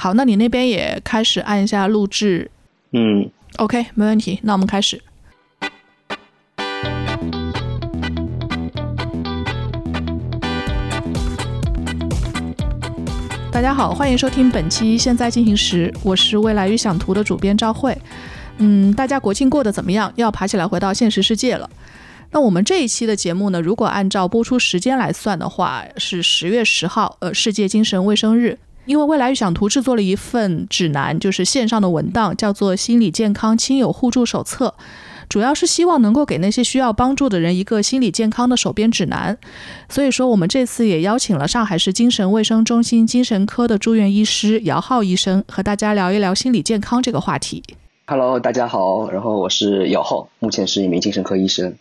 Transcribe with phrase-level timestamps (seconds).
[0.00, 2.48] 好，那你那边也开始按一下录制。
[2.92, 4.38] 嗯，OK，没问题。
[4.44, 5.02] 那我们开始。
[13.50, 17.98] 大家好，欢迎收听本期《现在进行时》，我是未来预想图的主编赵慧。
[18.58, 20.12] 嗯，大家国庆过得怎么样？
[20.14, 21.68] 要爬起来回到现实世界了。
[22.30, 28.56] 那我们这一期的节目呢，如果按照播出时间来算的话，是十月十号，呃，世界精神卫生日。
[28.88, 34.74] 因为未来预想图制作了一份指南，就是线上的文档，叫做《心理健康亲友互助手册》，
[35.28, 39.36] 主要是希望能够给那些需要帮助的人一个心理健康的手边指南。
[39.90, 47.62] 所以说，我们这次也邀请了上海市精神卫生中心精神科的住院医师姚浩医生，和大家聊一聊心理健康这个话题。
[48.06, 51.74] Hello，大家好，然后我是姚浩，目前是一名精神科医生。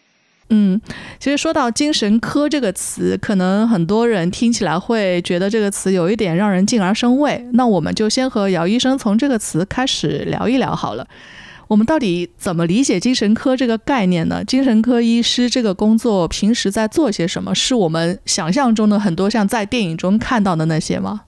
[0.49, 0.79] 嗯，
[1.19, 7.45] 其实说到精神科这个词，可能很多人听起来会觉得这个词有一点让人敬而生畏。
[7.53, 11.05] 那我们就先和姚医生从这个词开始聊一聊好了。
[11.67, 14.41] 我们到底怎么理解精神科这个概念呢？
[14.45, 17.53] 精神科医师这个工作平时在做些什么？
[17.53, 21.23] 是我们想象中的很多像在电影中看到的那些吗？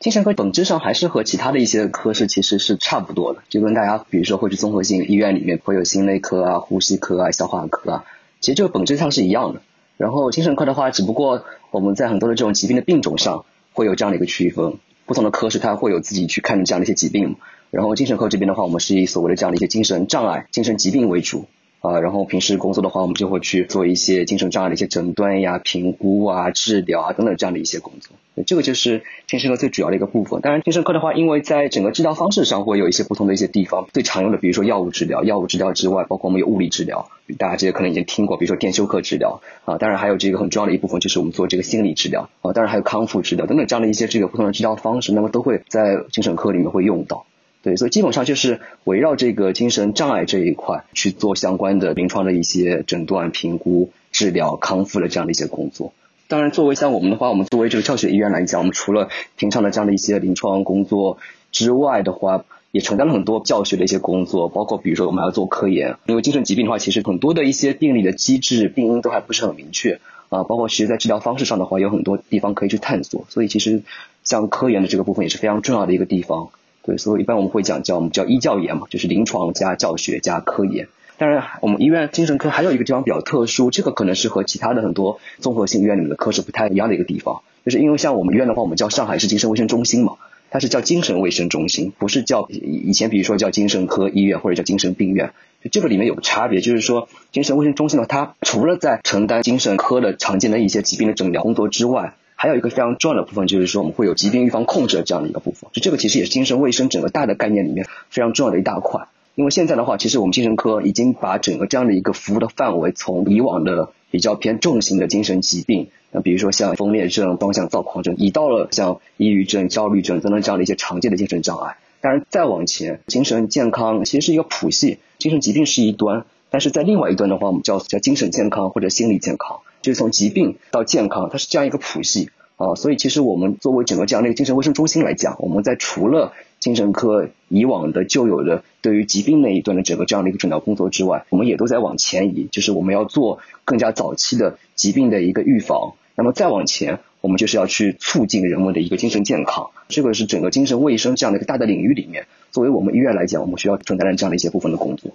[0.00, 8.04] 精神科本质上还是和其他的一些科室其实是差不多的，就跟大家比如说会去综合性医院里面会有心内科啊、呼吸科啊、消化科啊。
[8.40, 9.62] 其实这个本质上是一样的，
[9.96, 17.36] 然后精神科的话，只不过我们在很多的这种疾病的病种上会有这样的一个区分，不同的科室它会有自己去看这样的一些疾病，
[17.70, 21.46] 然后精神科这边的话，我们是以所谓的这样的一些精神障碍、精神疾病为主。
[21.80, 28.16] 啊，然后平时工作的话，我们就会去做一些精神障碍的一些诊断呀、评估啊、治疗啊等等这样的一些工作。
[28.44, 30.42] 这个就是精神科最主要的一个部分。
[30.42, 33.86] 当然，精神科的话，因为在整个治疗方式上会有一些不同的一些地方。
[33.94, 39.78] 最常用的，比如说药物治疗，药物治疗之外，包括我们有物理治疗，大家这些可能已经听过，比如说电休克治疗啊。
[39.78, 42.52] 当然还有这个很重要的一部分，就是我们做这个心理治疗啊。
[42.52, 47.24] 当然还有康复治疗等等这样的一些这个不同的治疗方式，那么都会在精神科里面会用到。
[47.66, 55.92] 对，所以基本上就是围绕这个精神障碍这一块去做相关的临床的一些诊断、评估、治疗、康复的这样的一些工作。
[56.28, 61.18] 当然，作为像我们的话，我们作为这个教学医院来讲，我们除了平常的这样的一些临床工作
[61.50, 73.26] 之外的话，也承担了很多教学的一些工作，包括比如说我们要做科研，因为精神疾病的话，其实很多的一些病理的机制、病因都还不是很明确啊，包括其实在治疗方式上的话，有很多地方可以去探索。
[73.28, 73.82] 所以其实
[74.22, 76.50] 像科研的这个部分也是非常重要的一个地方。
[76.86, 80.88] 对，所以一般我们会讲叫我们叫医教研嘛，就是临床加教学加科研。
[81.18, 90.12] 当然，我们医院精神科还有一个地方比较特殊，这个可能是和其他的很多综合性医院里面的科室不太一样的一个地方，就是因为像我们医院的话，我们叫上海市精神卫生中心嘛，
[90.50, 95.32] 它是叫精神卫生中心，不是叫以前比如说叫精神科医院或者叫精神病院，
[95.72, 109.08] 这个里面有个差别，就是说精神卫生中心呢，它除了在承担精神科的常见的一些疾病的诊疗工作之外，还有一个非常重要的部分，就是说我们会有疾病预防控制的这样的一个部分，就这个其实也是精神卫生整个大的概念里面非常重要的一大块。
[109.34, 121.76] 因为现在的话，其实我们精神科已经把整个这样的一个服务的范围，从以往的比较偏重型的精神疾病，那比如说像分裂症、双向躁狂症，移到了像抑郁症、焦虑症等等这样的一些常见的精神障碍。
[122.00, 132.30] 当然再往前，精神健康其实是一个谱系，精神疾病是一端，但是在另外一端的话，我们叫叫精神健康或者心理健康，就是从疾病到健康，它是这样一个谱系。
[132.56, 145.92] 啊，所以其实我们作为整个这样的一个精神卫生中心来讲，我们在除了精神科以往的旧有的对于疾病那一端的整个这样的一个诊疗工作之外，我们也都在往前移，就是我们要做更加早期的疾病的一个预防。
[146.14, 149.68] 那么再往前，我们就是要去促进人们的一个精神健康。
[149.88, 155.10] 这个是整个精神卫生这样的一个大的领域里面，作为我们医院来讲，我们需要承担的这样的一些部分的工作。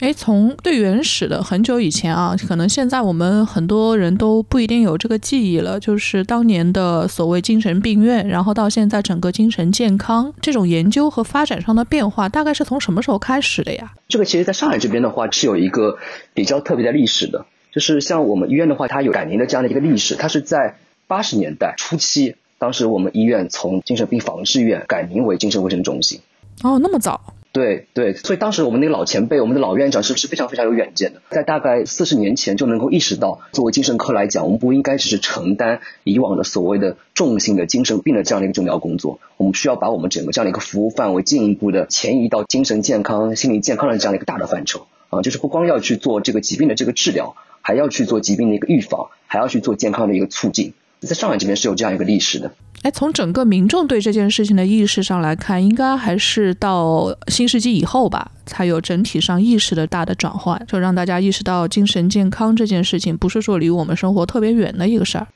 [0.00, 5.78] 哎，从最原始的很久以前啊，可能现在我们很多人都不一定有这个记忆了。
[5.78, 13.92] 就是当年的所谓精神病院，然后到现在整个精神健康这种研究和发展上的变化，大概是从什么时候开始的呀？
[14.08, 15.98] 这个其实在上海这边的话是有一个
[16.34, 20.76] 比较特别的历史的，就是像我们医院的话，它有改名的这样的一个历史，它是在
[21.06, 26.20] 八十年代初期，当时我们医院从精神病防治院改名为精神卫生中心。
[26.62, 27.34] 哦，那么早。
[27.52, 31.20] 对对，所以当时我们那个老前辈，我们的老院长是不是非常非常有远见的？
[31.28, 50.72] 在大概四十年前就能够意识到，作为精神科来讲，我们不应该只是承担以往的所谓的重性的精神病的这样的一个诊疗工作，我们需要把我们整个这样的一个服务范围进一步的前移到精神健康、心理健康的这样的一个大的范畴啊，就是不光要去做这个疾病的这个治疗，还要去做疾病的一个预防，还要去做健康的一个促进。
[51.06, 52.50] 在上海这边是有这样一个历史的。
[52.82, 65.28] 哎，从整个民众对这件事情的意识上来看，应该还是到新世纪以后吧，才有整体上意识的大的转换，就让大家意识到精神健康这件事情不是说离我们生活特别远的一个事儿。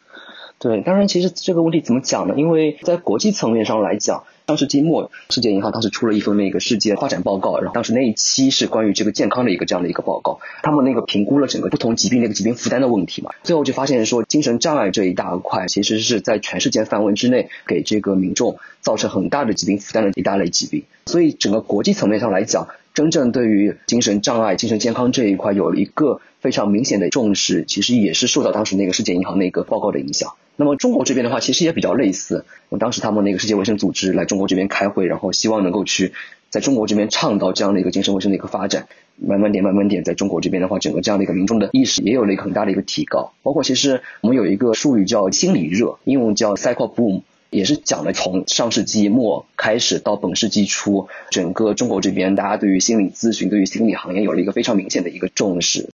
[0.58, 2.34] 对，当然，其实这个问题怎么讲呢？
[2.36, 30.34] 因为在国际层面上来讲，上世纪末，世界银行当时出了一份那个世界发展报告，然后当时那一期是关于这个健康的一个这样的一个报告，他们那个评估了整个不同疾病那个疾病负担的问题嘛，最后就发现说精神障碍这一大块其实是在全世界范围之内给这个民众造成很大的疾病负担的一大类疾病，所以整个国际层面上来讲，真正对于精神障碍、精神健康这一块有了一个非常明显的重视，其实也是受到当时那个世界银行那个报告的影响。
[30.54, 32.44] 那么中国这边的话，其实也比较类似。
[32.78, 36.12] 当时他们那个世界卫生组织来中国这边开会，然后希望能够去
[36.48, 38.87] 在中国这边倡导这样的一个精神卫生的一个发展。
[39.16, 43.32] 慢慢点，慢慢点，在中国这边的话，整个这样的一个民众的意识也有了一个很大的一个提高。
[43.42, 55.90] 包括其实我们有一个术语叫心理热，英文叫 psycho boom，也是讲了从上世纪末开始到本世纪初，整个中国这边大家对于心理咨询、对于心理行业有了一个非常明显的一个重视。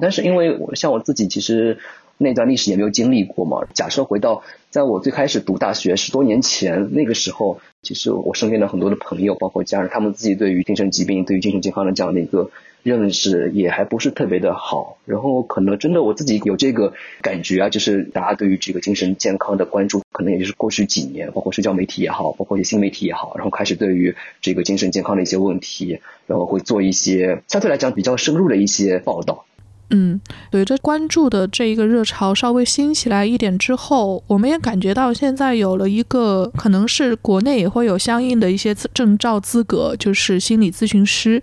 [0.00, 1.78] 但是因为我像我自己其实。
[2.22, 3.66] 那段历史也没有经历过嘛？
[3.72, 12.50] 假设回到在我最开始读大学十多年前，那个时候，其实我身边的很多的朋友，包括家人，他们自己对于精神疾病、对于精神健康的这样的一个
[12.82, 14.98] 认识，也还不是特别的好。
[15.06, 16.92] 然后可能真的我自己有这个
[17.22, 29.46] 感觉啊，就是大家对于这个精神健康的关注，可能也就是过去几年，包括社交媒体也好，包括一些新媒体也好，然后开始对于这个精神健康的一些问题，然后会做一些相对来讲比较深入的一些报道。
[29.92, 30.20] 嗯，
[30.52, 41.42] 随着关注的这一个热潮稍微兴起来一点之后，我们也感觉到现在有了一个可能是国内也会有相应的一些证照资格，就是心理咨询师，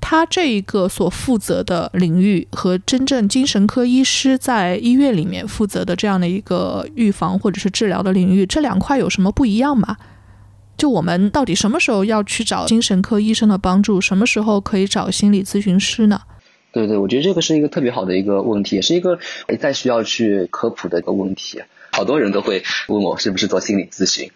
[0.00, 9.98] 他这一个所负责的领域和真正精神科医师在医院里面负责的这样的一个预防或者是治疗的领域，这两块有什么不一样吗？
[10.78, 16.22] 就我们到底什么时候要去找精神科医生的帮助，什么时候可以找心理咨询师呢？
[16.72, 19.18] 对对，我觉得这个是一个特别好的一个问题，也是一个
[19.60, 21.62] 再需要去科普的一个问题。
[21.92, 24.30] 好多人都会问我是不是做心理咨询。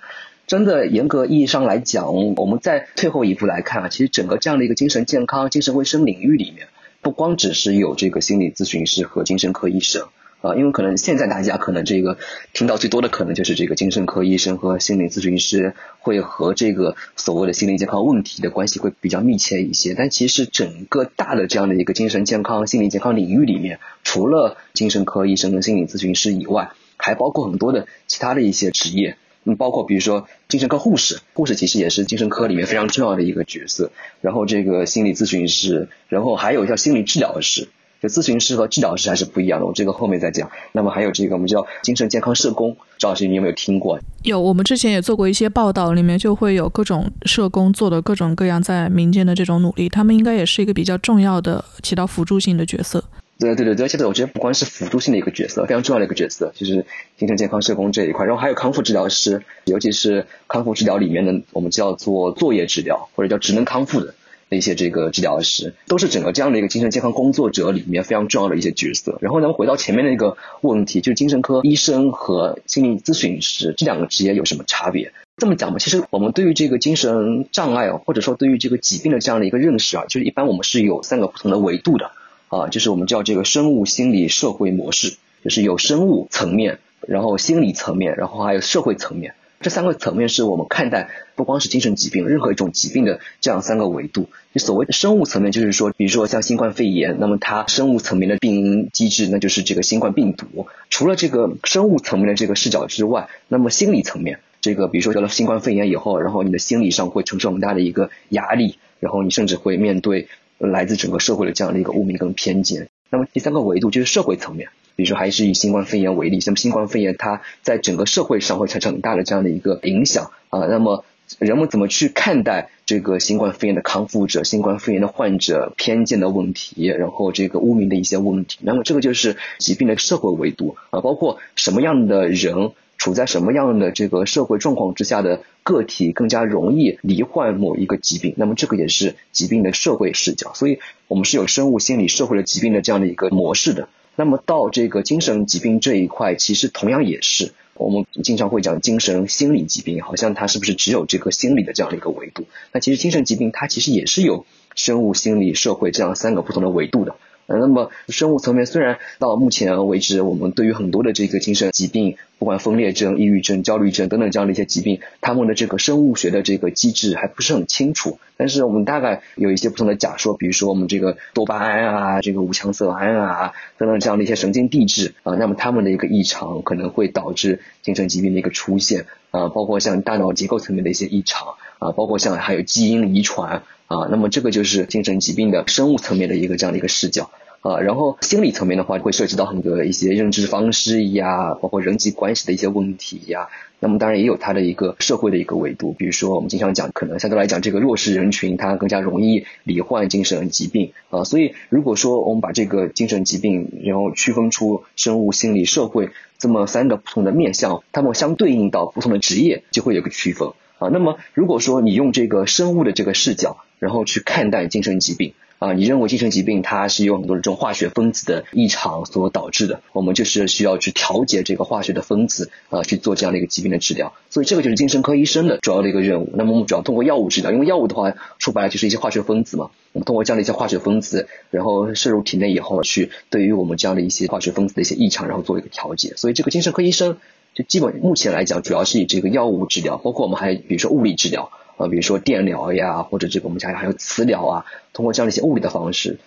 [0.46, 6.68] 真的严格意义上来讲，我们再退后一步来看啊，其实整个这样的一个精神健康、精神卫生领域里面，
[7.00, 10.06] 不光只是有这个心理咨询师和精神科医生。
[10.42, 12.18] 啊，因为可能现在大家可能这个
[12.52, 19.94] 听到最多的可能就是这个精神科医生和心理咨询师会和这个所谓的心理健康问题的关系会比较密切一些。
[19.94, 29.16] 但其实整个大的这样的一个精神健康、心理健康领域里面，除了精神科医生跟心理咨询师以外，还包括很多的其他的一些职业。
[29.48, 33.92] 嗯，包括比如说精神科护士，护士其实也是精神科里面非常重要的一个角色。
[34.20, 37.68] 然后这个心理咨询师，然后还有叫心理治疗师。
[38.00, 40.50] 就咨询师和治疗师还是不一样的，我这个后面再讲。
[40.72, 43.98] 那么还有这个我们叫精神健康社工，赵老师你有没有听过？
[44.22, 53.02] 有，我们之前也做过一些报道，里面就会有各种社工做的各种各样在民间的这种努力，他们应该也是一个比较重要的起到辅助性的角色。
[53.38, 56.86] 对对对对，现在我觉得不光是辅助性的一个角色，非常重要的一个角色，就是
[57.18, 58.24] 精神健康社工这一块。
[58.24, 64.14] 然后还有康复治疗师，尤其是康复治疗里面的我们叫做作业治疗或者叫职能康复的。
[64.48, 69.18] 的一些这个治疗师，都是整个这样的一个精神健康工作者里面非常重要的一些角色。
[69.20, 75.12] 然后咱们，回到前面的一个问题，就是精神科医生和心理咨询师这两个职业有什么差别？
[75.36, 82.12] 这么讲吧，其实我们对于这个精神障碍或者说对于这个疾病的这样的一个认识啊，就是一般我们是有三个不同的维度的
[82.48, 89.34] 啊，就是我们叫这个生物、心理、社会模式，就是有生物层面，然后心理层面，然后还有社会层面。
[89.60, 94.28] 这三个层面是我们看待不光是精神疾病，任何一种疾病的这样三个维度。
[94.52, 100.66] 就所谓的生物层面，就是说，比如说像新冠肺炎，那么它生物层面的病因机制，那就是这个新冠病毒。
[100.90, 112.88] 除了这个生物层面的这个视角之外，那么心理层面，这个比如说得了新冠肺炎以后，然后你的心理上会承受很大的一个压力，然后你甚至会面对来自整个社会的这样的一个污名跟偏见。
[113.10, 114.68] 那么第三个维度就是社会层面。
[114.96, 120.60] 比如说，还是以新冠肺炎为例，那么新冠肺炎它在整个社会上会产生很大的这样的一个影响啊。
[120.66, 121.04] 那么
[121.38, 128.58] 人们怎么去看待这个新冠肺炎的康复者、新冠肺炎的患者偏见的问题，然后这个污名的一些问题？
[128.62, 138.32] 那么这个就是疾病的社会维度啊，包括什么样的人处在什么样的这个社会状况之下的个体更加容易罹患某一个疾病。
[138.38, 143.88] 那么这个也是疾病的社会视角，所以我们是有生物、心理、社会的疾病的这样的一个模式的。
[144.16, 152.46] 那么到这个精神疾病这一块，其实同样也是，我们经常会讲精神心理疾病，好像它是不是只有这个心理的这样的一个维度？
[152.72, 157.14] 那其实精神疾病它其实也是有生物、心理、社会这样三个不同的维度的。
[157.46, 168.18] 呃，那么生物层面虽然到目前为止，我们对于很多的这个精神疾病，不管分裂症、抑郁症、焦虑症等等这样的一些疾病，他们的这个生物学的这个机制还不是很清楚。
[168.36, 183.62] 但是我们大概有一些不同的假说，比如说我们这个多巴胺啊、这个五羟色胺啊等等这样的一些神经递质啊，那么它们的一个异常可能会导致精神疾病的一个出现啊，包括像大脑结构层面的一些异常啊，包括像还有基因遗传。
[183.88, 187.30] 啊，那么这个就是精神疾病的生物层面的一个这样的一个视角
[187.60, 193.46] 啊，然后心理层面的话会涉及到很多一些认知方式呀，包括人际关系的一些问题呀，
[193.78, 213.58] 那么当然也有它的一个社会的一个维度，比如说我们经常讲，可能相对来讲这个弱势人群他更加容易罹患精神疾病啊，所以如果说我们把这个精神疾病然后区分出生物、心理、社会这么三个不同的面向，它们相对应到不同的职业就会有个区分啊，那么如果说你用这个生物的这个视角。
[213.78, 224.14] 然后去看待精神疾病啊，你认为精神疾病它是有很多的这种化学分子的异常所导致的，我们就是需要去调节这个化学的分子啊，去做这样的一个疾病的治疗。
[224.30, 226.32] 所以这个就是精神科医生的主要的一个任务。
[226.34, 236.14] 那么我们主要通过药物治疗，因为药物的话说白了就是一些化学分子嘛，我们通过这样的一些化学分子，然后摄入体内以后，去对于我们这样的一些化学分子的一些异常，然后做一个调节。
[236.16, 237.18] 所以这个精神科医生
[237.56, 241.50] 就基本目前来讲，主要是以这个药物治疗，包括我们还比如说物理治疗。
[241.78, 246.18] 啊，比如说电疗呀，或者这个我们讲还有磁疗啊，通过这样的一些物理的方式，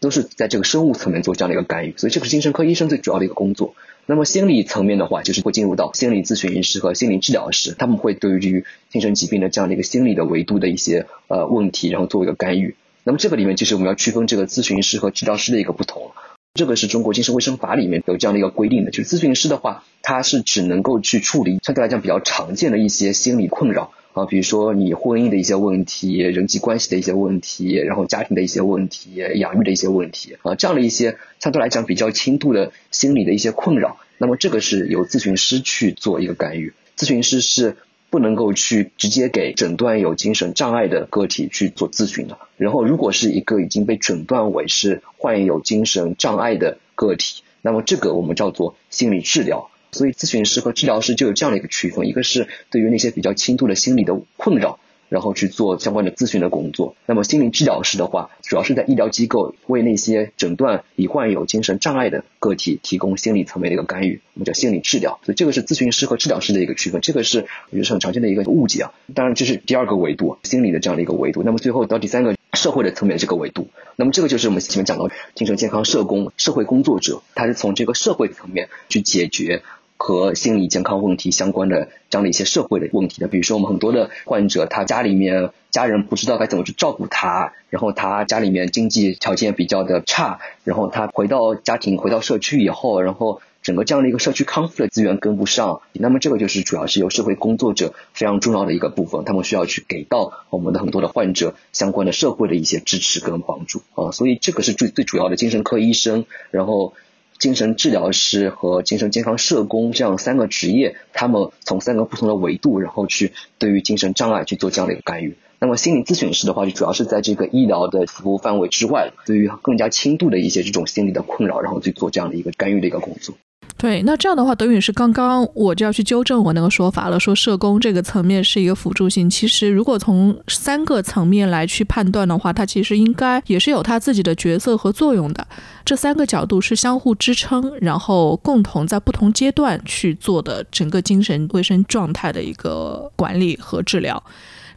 [0.00, 3.74] 都是在这个生物层面做这样的一个干预，所以这个是精神科医生最主要的一个工作。
[4.06, 12.74] 那么心理层面的话，就是会进入到心理咨询师和心理治疗师，他们会对于精神疾病的这样的一个心理的维度的一些呃问题，然后做一个干预。
[13.02, 16.12] 那么这个里面就是我们要区分这个咨询师和治疗师的一个不同。
[16.54, 23.90] 这个是中国精神卫生法里面有这样的一个规定的，就是咨询师的话，他是只能够去处理相对来讲比较常见的一些心理困扰。
[24.12, 36.72] 啊，比如说你婚姻的一些问题、人际关系的一些问题，然后家庭的一些问题、养育的一些问题啊，这样的一些相对来讲比较轻度的心理的一些困扰，那么这个是由咨询师去做一个干预。
[36.96, 37.76] 咨询师是
[38.14, 42.38] 不能够去直接给诊断有精神障碍的个体去做咨询的。
[42.56, 49.68] 然后，如果是一个已经被诊断为是患有精神障碍的个体，那么这个我们叫做心理治疗。
[49.90, 65.20] 所以，咨询师和治疗师就有这样的一个区分：一个是对于那些比较轻度的心理的困扰，然后去做相关的咨询的工作；那么，心理治疗师的话，主要是在医疗机构为那些诊断已患有精神障碍的个体提供心理层面的一个干预，我们叫心理治疗。
[65.24, 67.00] 所以，这个是咨询师和治疗师的一个区分。
[67.00, 68.92] 这个是我觉得是很常见的一个误解啊。
[69.14, 71.42] 当然，这是第二个维度，心理的这样的一个维度。
[71.44, 79.62] 那么，最后到第三个社会的层面这个维度，那么这个就是我们前面讲到精神健康社工、社会工作者，他是从这个社会层面去解决。
[79.96, 106.92] 和心理健康问题相关的这样的一些社会的问题的，比如说我们很多的患者，他家里面家人不知道该怎么去照顾他，然后他家里面经济条件比较的差，然后他回到家庭回到社区以后，然后整个这样的一个社区康复的资源跟不上，那么这个就是主要是由社会工作者非常重要的一个部分，他们需要去给到我们的很多的患者相关的社会的一些支持跟帮助啊，所以这个是最最主要的精神科医生，然后。
[107.38, 115.36] 精神治疗师和精神健康社工这样三个职业，他们从三个不同的维度，然后去对于精神障碍去做这样的一个干预。
[115.58, 123.34] 那么心理咨询师的话，就主要是在这个医疗的服务范围之外，对于更加轻度的一些这种心理的困扰，然后去做这样的一个干预的一个工作。
[123.76, 129.28] 对，那这样的话，等于是刚刚我就要去纠正我那个说法了，说社工这个层面是一个辅助性。
[129.28, 135.46] 其实，如果从三个层面来去判断的话，它其实应该也是有它自己的角色和作用的。
[135.84, 144.22] 这三个角度是相互支撑，然后共同在不同阶段去做的整个精神卫生状态的一个管理和治疗。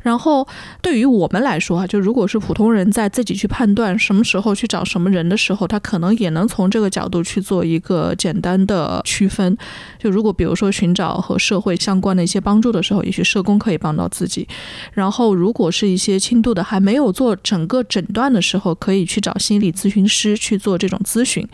[0.07, 0.47] 然后
[0.81, 9.57] 对于我们来说啊，就如果是普通人在自己去判断什么时候去找什么人的时候，他可能也能从这个角度去做一个简单的区分。
[9.99, 14.47] 就如果比如说寻找和社会相关的一些帮助的时候，也许社工可以帮到自己。
[14.93, 21.45] 然后如果是一些轻度的还没有做整个诊断的时候，可以去找心理咨询师去做这种咨询，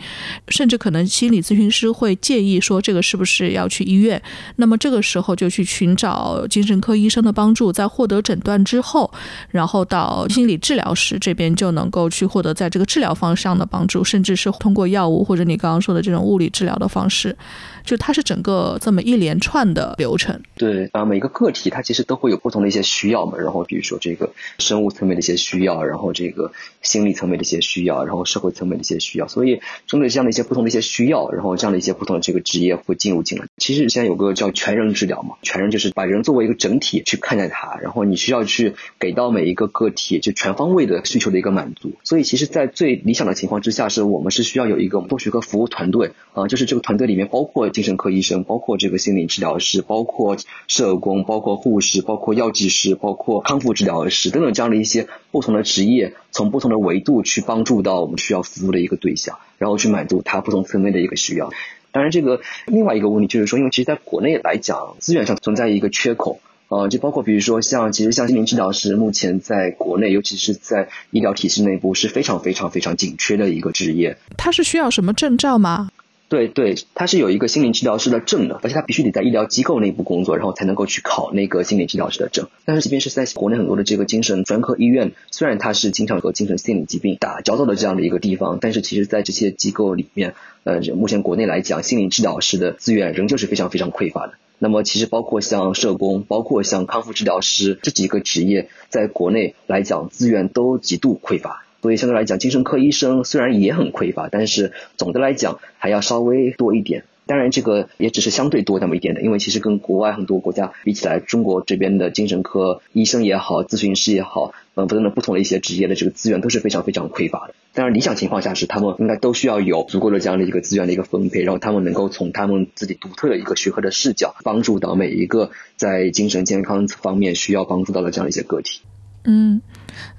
[0.46, 4.22] 甚至可能心理咨询师会建议说这个是不是要去医院。
[4.54, 8.40] 那么这个时候就去寻找精神科医生的帮助，在获得诊。
[8.44, 9.10] 断之后，
[9.48, 17.36] 然后到心理治疗师这边就能够去获得在这个治疗方向的帮助，甚至是通过药物或者你刚刚说的这种物理治疗的方式。
[17.84, 20.40] 就它是整个这么一连串的流程。
[20.56, 23.38] 对啊，每个个体它其实都会有不同的一些需要嘛。
[23.38, 29.28] 然后比如说这个生物层面的一些需要，然后这个心理层面的一些需要，然后社会层面的一些需要。
[29.28, 33.46] 所以针对这样的一些不同的一些需要，然后这样的一些不同的这个职业会进入进来。
[33.58, 41.92] 其实现在有个叫全人治疗嘛，全人就是把人作为一个整体去看待他，然后你需要去给到每一个个体就全方位的需求的一个满足。
[42.02, 50.36] 所以其实，在最理想的情况之下，是我们是需要有一个多学科服务团队啊，就是这个团队里面包括精神科医生，包括这个心理治疗师，包括
[50.68, 61.50] 社工，包括护士，包括药剂师，包括康复治疗师等等这样的一些不同的职业，从不同的维度去帮助到我们需要服务的一个对象，然后去满足他不同层面的一个需要。
[61.90, 74.16] 当然，这个另外一个问题就是说，因为其实在国内来讲，资源上存在一个缺口，呃，就包括比如说像，其实像心理治疗师，目前在国内，尤其是在医疗体系内部是非常非常非常紧缺的一个职业。
[74.36, 75.90] 它是需要什么证照吗？
[76.34, 82.48] 对对，他是有一个心理治疗师的证的，而且他必须得在医疗机构内部工作，然后才能够去考那个心理治疗师的证。
[82.64, 94.32] 但是即便是在国内很多的这个精神专科医院，虽然它是经常和精神心理疾病打交道的这样的一个地方，但是其实在这些机构里面，呃，目前国内来讲，心理治疗师的资源仍旧是非常非常匮乏的。
[94.58, 101.63] 那么其实包括像社工，包括像康复治疗师这几个职业，在国内来讲资源都极度匮乏。
[101.84, 107.04] 所以相对来讲，精神科医生虽然也很匮乏，但是总的来讲还要稍微多一点。
[107.26, 117.54] 当然，这个也只是相对多那么一点的，因为其实跟国外很多国家比起来，中国这边的精神科医生也好，咨询师也好，嗯，等等不同的一些职业的这个资源都是非常非常匮乏的。
[117.74, 128.80] 当然，理想情况下是他们应该都需要有足够的这样的一个资源的一个分配，然后他们能够从他们自己独特的一个学科的视角，帮助到每一个在精神健康方面需要帮助到的这样一些个体。
[129.26, 129.62] 嗯，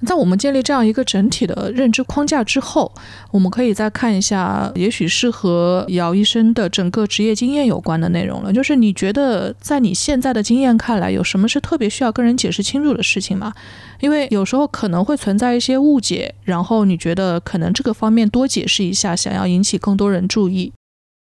[0.05, 2.91] 在我们建立这样一个整体的认知框架之后，
[3.31, 8.53] 我们可以再看一下，也许是和姚医生的整个职业经验有关的内容了。
[8.53, 13.53] 就是你觉得，在你现在的经验看来，有什么是特别需要跟人解释清楚的事情吗？
[13.99, 20.71] 因为有时候可能会存在一些误解，然后你觉得可能这个方面多解释一下，想要引起更多人注意。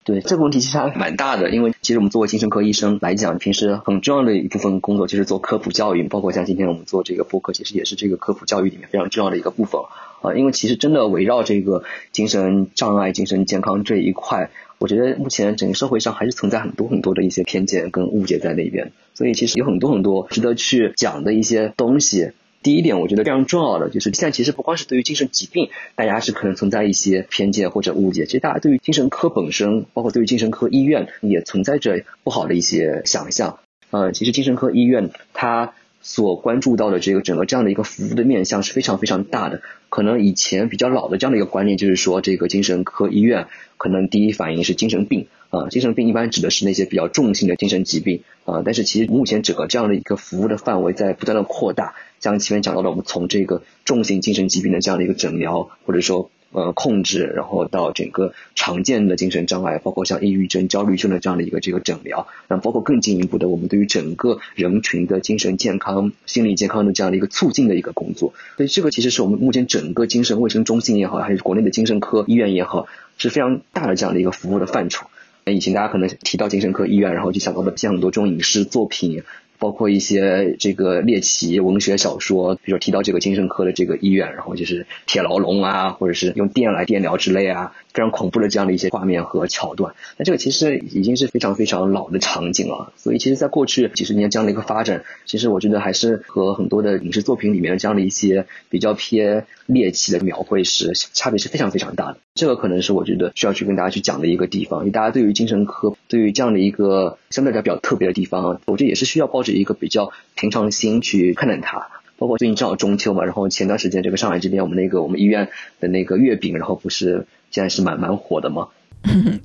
[0.09, 9.81] 对这个问题其实还蛮大的，因为其实我们作为精神科医生来讲，平时很重要的一部分工作就是做科普教育，包括像今天我们做这个播客，其实也是这个科普教育里面非常重要的一个部分
[10.21, 10.33] 啊。
[10.33, 14.49] 因为其实真的围绕这个精神障碍、精神健康这一块，
[14.79, 22.31] 我觉得目前整个社会上还是存在很多很多的一些偏见跟误解在那边，所以其实有很多很多值得去讲的一些东西。
[22.61, 33.59] 第一点，我觉得非常重要的就是，现在其实不光是对于精神疾病，大家是可能存在一些偏见或者误解，其实大家对于精神科本身，包括对于精神科医院，也存在着不好的一些想象。
[33.91, 39.61] 呃，其实精神科医院它所关注到的这个整个这样的一个服务的面向是非常非常大的。
[39.87, 48.61] 可能以前比较老的这样的一个观念就是说，这个精神科医院可能第一反应是精神病啊，精神病一般指的是那些比较重性的精神疾病啊。
[48.65, 51.95] 但是其实目前整个这样的一个服务的范围在不断的扩大。
[52.19, 68.33] 像前面讲到的，我们从这个重型精神疾病的这样的一个诊疗，或者说呃控制，然后到整个常见的精神障碍，包括像抑郁症、焦虑症的这样的一个这个诊疗，那包括更进一步的，我们对于整个人群的精神健康、心理健康的这样的一个促进的一个工作。
[68.57, 75.07] 所以这个其实是我们目前整个精神卫生中心也好，还是国内的精神科医院也好，是非常大的这样的一个服务的范畴。
[75.45, 79.23] 以前大家可能提到精神科医院，然后就想到的像很多这种影视作品。
[79.59, 89.95] 包括一些这个猎奇文学小说，比如说提到这个精神科的这个医院，然后就是铁牢笼啊，或者是用电来电疗之类啊，非常恐怖的这样的一些画面和桥段。
[90.17, 92.93] 那这个其实已经是非常非常老的场景了。
[92.95, 102.17] 所以其实，在过去几十年这样的一个发展，其实我觉得还是和很多的影视作品里面的这样的一些比较偏猎奇的描绘是差别是非常非常大的。
[102.35, 111.89] 这个可能是我觉得需要去跟大家去讲的一个地方，因为大家对于精神科，对于这样的一个相对来讲比较特别的地方，我觉得也是需要抱着一个比较平常心去看待它。
[112.17, 115.47] 包括最近正好中秋嘛，然后前段时间这个上海这边我们那个我们医院
[115.79, 118.67] 的那个月饼，然后不是现在是蛮蛮火的吗？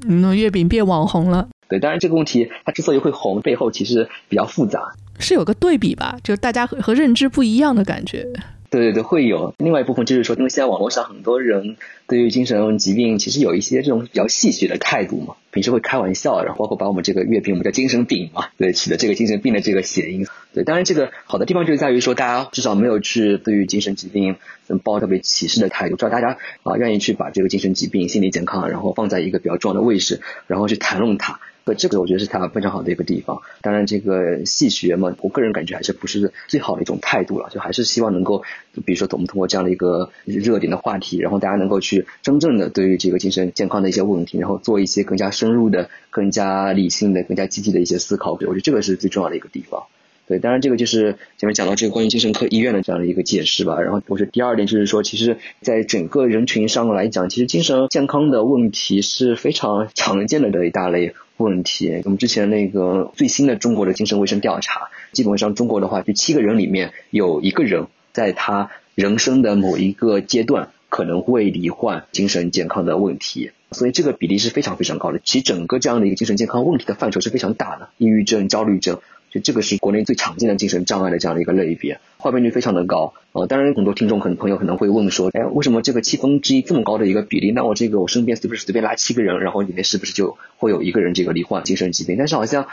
[0.06, 1.48] 那月饼变网红了。
[1.68, 8.26] 对，当然这个问题它之所以会红，背后其实比较复杂，是有个对比吧，就是大家和和认知不一样的感觉。
[8.74, 9.54] 对对对，会有。
[9.58, 11.76] 另外一部分就是说，因为现在网络上很多人
[12.08, 20.26] 对于精神疾病其实有一些这种比较戏谑的态度嘛，平时会开玩笑，然后包括把我们这个月饼，我们叫精神饼嘛，对，取的这个精神病的这个谐音。
[20.52, 24.36] 对，当然这个好的地方就在于说，大家至少没有去对于精神疾病
[24.82, 31.38] 抱特别歧视的态度，至少大家啊愿意去把这个精神疾病、心理健康，然后放在一个比较重要的位置，然后去谈论它。
[31.64, 33.40] 对，这个我觉得是它非常好的一个地方。
[33.62, 37.48] 当然，这个戏学嘛，我个人感觉还是不是最好的一种态度了。
[37.50, 38.42] 就还是希望能够，
[38.84, 48.32] 比如说我们通过这样的一个热点的话题，然后大家能够去真正的对于这个精神健康的一些问题，然后做一些更加深入的、更加理性的、更加积极的一些思考。
[48.32, 49.84] 我觉得这个是最重要的一个地方。
[50.26, 53.80] 对，当然这个就是前面讲到这个关于精神科医院的这样的一个解释吧。
[53.80, 62.00] 然后我觉得第二点就是说，其实在整个人群上来讲，其实精神健康的问题是非常常见的的一大类问题。
[62.04, 73.50] 我们之前那个最新的中国的精神卫生调查，基本上中国的话，就七个人里面有一个人在他人生的某一个阶段可能会罹患精神健康的问题。
[73.72, 75.20] 所以这个比例是非常非常高的。
[75.24, 79.00] 其实整个这样的一个精神健康问题的范畴是非常大的，抑郁症、焦虑症。
[79.34, 83.14] 就这个是国内最常见的精神障碍的这样的一个类别，患病率非常的高。
[83.32, 87.50] 呃，当然很多听众可能朋友可能会问说，哎，为什么这个七分之一这么高的一个比例？
[87.50, 92.14] 那我这个我身边是不是随便拉七个人，然后里面是不是就会有一个人这个罹患精神疾病？
[92.16, 92.68] 但是好像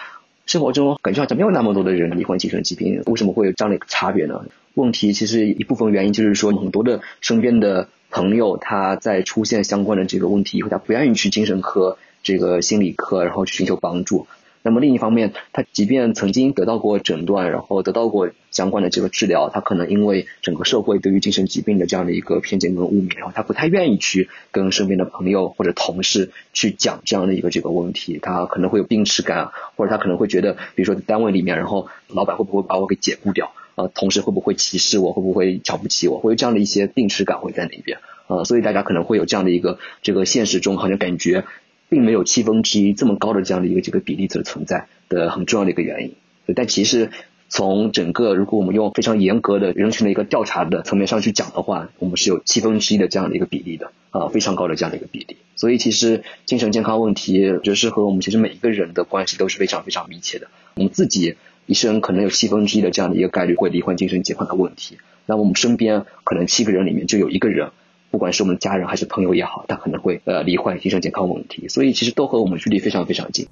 [0.46, 4.46] 生活中感觉好像没有那么多的人罹患精神疾病，为什么会有这样的一个差别呢？
[4.76, 14.28] 问题其实一部分原因就是说，很多的身边的朋友他在出现相关的这个问题以后，他不愿意去精神科、这个心理科，然后去寻求帮助。
[14.64, 33.54] 那么另一方面，他即便曾经得到过诊断，然后得到过相关的这个治疗，他可能因为整个社会对于精神疾病的这样的一个偏见跟污名，然后他不太愿意去跟身边的朋友或者同事去讲这样的一个这个问题，他可能会有病耻感，或者他可能会觉得，比如说单位里面，然后老板会不会把我给解雇掉？
[33.76, 35.14] 啊，同事会不会歧视我？
[35.14, 36.20] 会不会瞧不起我？
[36.20, 38.00] 会有这样的一些病耻感会在那边？
[38.28, 41.46] 啊，所以大家可能会有这样的一个这个现实中好像感觉。
[41.92, 46.16] 并没有七分之一这么高的这样的一个这个比例的存在的很重要的一个原因，
[46.56, 47.10] 但其实
[47.50, 55.36] 从整个如果我们用非常严格的人群的一个调查的层面上去讲的话，我们是有七分之一的这样的一个比例的啊，非常高的这样的一个比例。
[55.58, 60.48] 所以其实精神健康问题就是和我们其实每一个人的关系都是非常非常密切的。
[60.76, 67.72] 我们自己一生可能有七分之一的这样的一个概率会罹患精神疾患的问题，那我们身边可能七个人里面就有一个人。
[68.12, 73.48] 不管是我们家人还是朋友也好，他可能会呃罹患精神健康问题，所以其实都和我们距离非常非常近。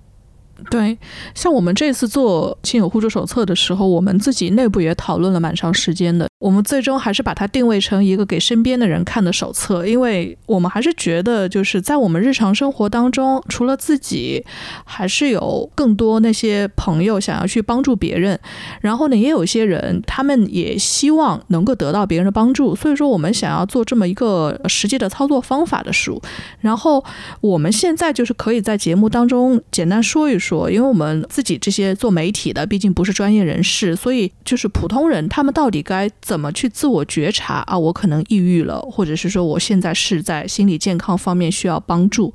[0.70, 0.98] 对，
[1.34, 6.28] 像我们这次做亲友互助手册的时候，我们自己内部也讨论了蛮长时间的。
[6.40, 14.46] 我们最终还是把它定位成一个给身边的人看的手册，因为我们还是觉得，就是在我们日常生活当中，除了自己，
[14.86, 18.40] 还是有更多那些朋友想要去帮助别人。
[18.80, 22.74] 然后呢，也有些人，他们也希望能够得到别人的帮助。
[22.74, 26.22] 所以说，我们想要做这么一个实际的操作方法的书。
[26.62, 27.04] 然后
[27.42, 36.10] 我们现在就是可以在节目当中简单说一说，说因为我们自己这些做媒体的，毕竟不是专业人士，所以就是普通人，他们到底该。
[36.22, 37.78] 怎么去自我觉察啊？
[37.78, 42.34] 我可能抑郁了，或者是说我现在是在心理健康方面需要帮助。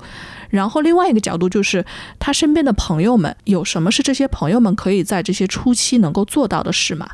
[0.49, 1.85] 然后另外一个角度就是，
[2.19, 7.09] 他身边的朋友们有什么是这些朋友们可以在这些初期能够做到的事吗？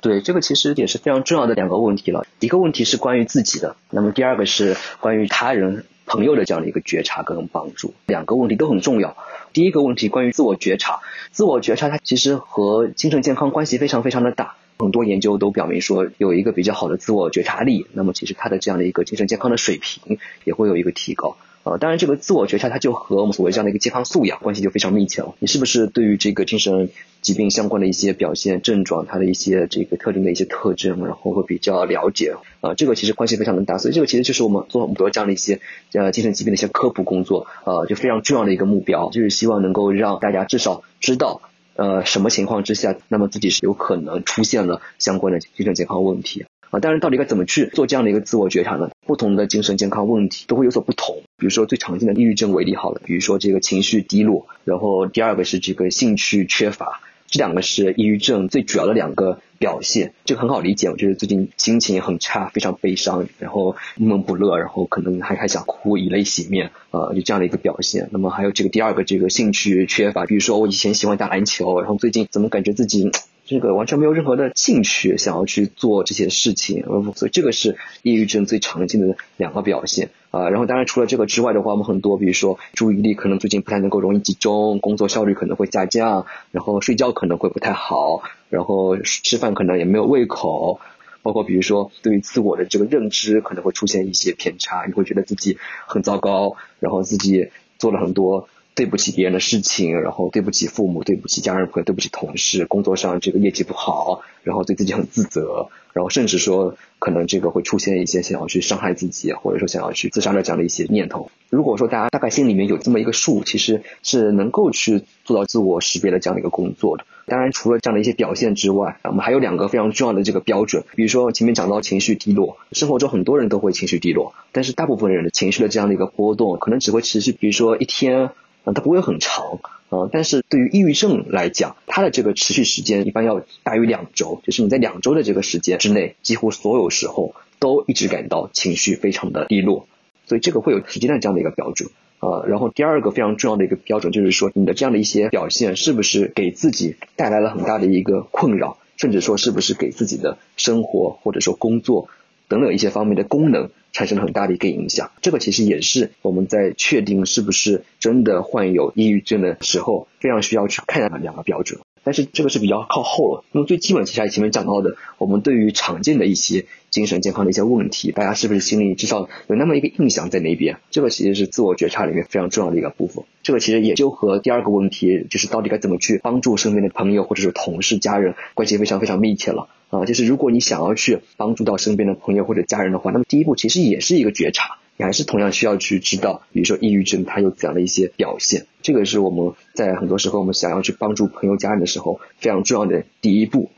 [0.00, 2.26] 对，这个其实也是非常重要的两个问题了。
[2.40, 7.94] 一个问题是关于自己的，那么第二个是关于他人朋友的这样的一个觉察跟帮助。
[8.06, 9.16] 两个问题都很重要。
[9.52, 14.56] 第一个问题关于自我觉察，自我觉察它其实和精神健康关系非常非常的大。
[14.78, 21.36] 很多研究都表明说，有一个比较好的自我觉察力，那么其实他的这样的一个精神健康的水平也会有一个提高。
[21.62, 25.36] 呃，当然这个自我觉察，它就和我们所谓这样的一个健康素养关系就非常密切了。
[25.38, 26.90] 你是不是对于这个精神
[27.22, 32.34] 疾病相关的一些表现症状，它的一些这个特定的一些特征，然后会比较了解？
[32.60, 33.78] 啊，这个其实关系非常的大。
[33.78, 35.60] 所以这个其实就是我们做很多这样的一些
[35.94, 41.40] 呃精神疾病的一些科普工作，呃，就非常重要的一个目标，就是希望能够让大家至少知道。
[41.74, 46.80] 呃，什么情况之下，那么自己是有可能出现了相关的精神健康问题啊？
[46.80, 48.90] 当然，到底该怎么去做这样的一个自我觉察呢？
[49.06, 51.22] 不同的精神健康问题都会有所不同。
[51.38, 57.00] 比如说最常见的抑郁症为例好了，比如说这个情绪低落，然后第二个是这个兴趣缺乏。
[57.32, 60.90] 这两个是抑郁症最主要的两个表现，这个很好理解。
[60.90, 68.10] 我觉得最近心情很差，非常悲伤，然后闷闷不乐，然后可能还还想哭，以泪洗面，呃，就这样的一个表现。
[68.12, 73.10] 那么还有这个第二个，这个兴趣缺乏，比如说我以前喜欢打篮球，然后最近怎么感觉自己。
[73.44, 76.84] 这个完全没有任何的兴趣想要去做这些事情，
[77.16, 80.48] 所以这个是抑郁症最常见的两个表现啊。
[80.48, 90.80] 然后当然除了这个之外的话，我们很多比如说注意力可能最近不太能够容易集中，工作效率可能会下降，然后睡觉可能会不太好，然后吃饭可能也没有胃口，
[91.22, 98.48] 包括比如说对于自我的这个认知可能会出现一些偏差，你会觉得自己很糟糕，然后自己做了很多。
[98.74, 111.30] 对不起别人的事情，然后对不起父母，对不起家人朋友，对不起同事，工作上这个业绩不好，然后对自己很自责，然后甚至说可能这个会出现一些想要去伤害自己，或者说想要去自杀的这样的一些念头。
[111.50, 117.04] 如果说大家大概心里面有这么一个数，其实是能够去做到自我识别的这样的一个工作的。
[117.26, 128.30] 当然，除了这样的一些表现之外，我们还有两个非常重要的这个标准，比如说前面讲到情绪低落，生活中很多人都会情绪低落，但是大部分人的情绪的这样的一个波动可能只会持续，比如说一天。
[128.64, 139.86] 啊，它不会很长，啊，但是对于抑郁症来讲，它的这个持续时间一般要大于两周，就是你在两周的这个时间之内，几乎所有时候都一直感到情绪非常的低落，
[140.26, 141.90] 所以这个会有时间的这样的一个标准。
[142.20, 152.08] 呃，然后第二个非常重要的一个标准就是说，你的这样的一些表现是不是给自己带来了很大的一个困扰，甚至说是不是给自己的生活或者说工作
[152.46, 155.10] 等等一些方面的功能产生了很大的一个影响。
[155.20, 161.80] 这个其实也是我们在确定是不是真的患有抑郁症的时候，非常需要去看的两个标准。
[162.04, 170.78] 但是这个是比较靠后了，那么最基本其实还前面讲到的，我们对于常见的一些精神健康的一些问题，大家是不是心里至少有那么一个印象在那边？
[170.90, 173.22] 这个其实是自我觉察里面非常重要的一个部分。
[173.44, 180.04] 这个其实也就和第二个问题，就是到底该怎么去帮助身边的朋友或者是同事、家人，关系非常非常密切了啊。
[180.04, 184.78] 就是如果你想要去帮助到身边的朋友或者家人的话，那么第一步其实也是一个觉察。
[184.98, 193.70] 你还是同样需要去知道，比如说抑郁症它有怎样的一些表现，这个是我们在很多时候我们想要去帮助朋友家人的时候非常重要的第一步。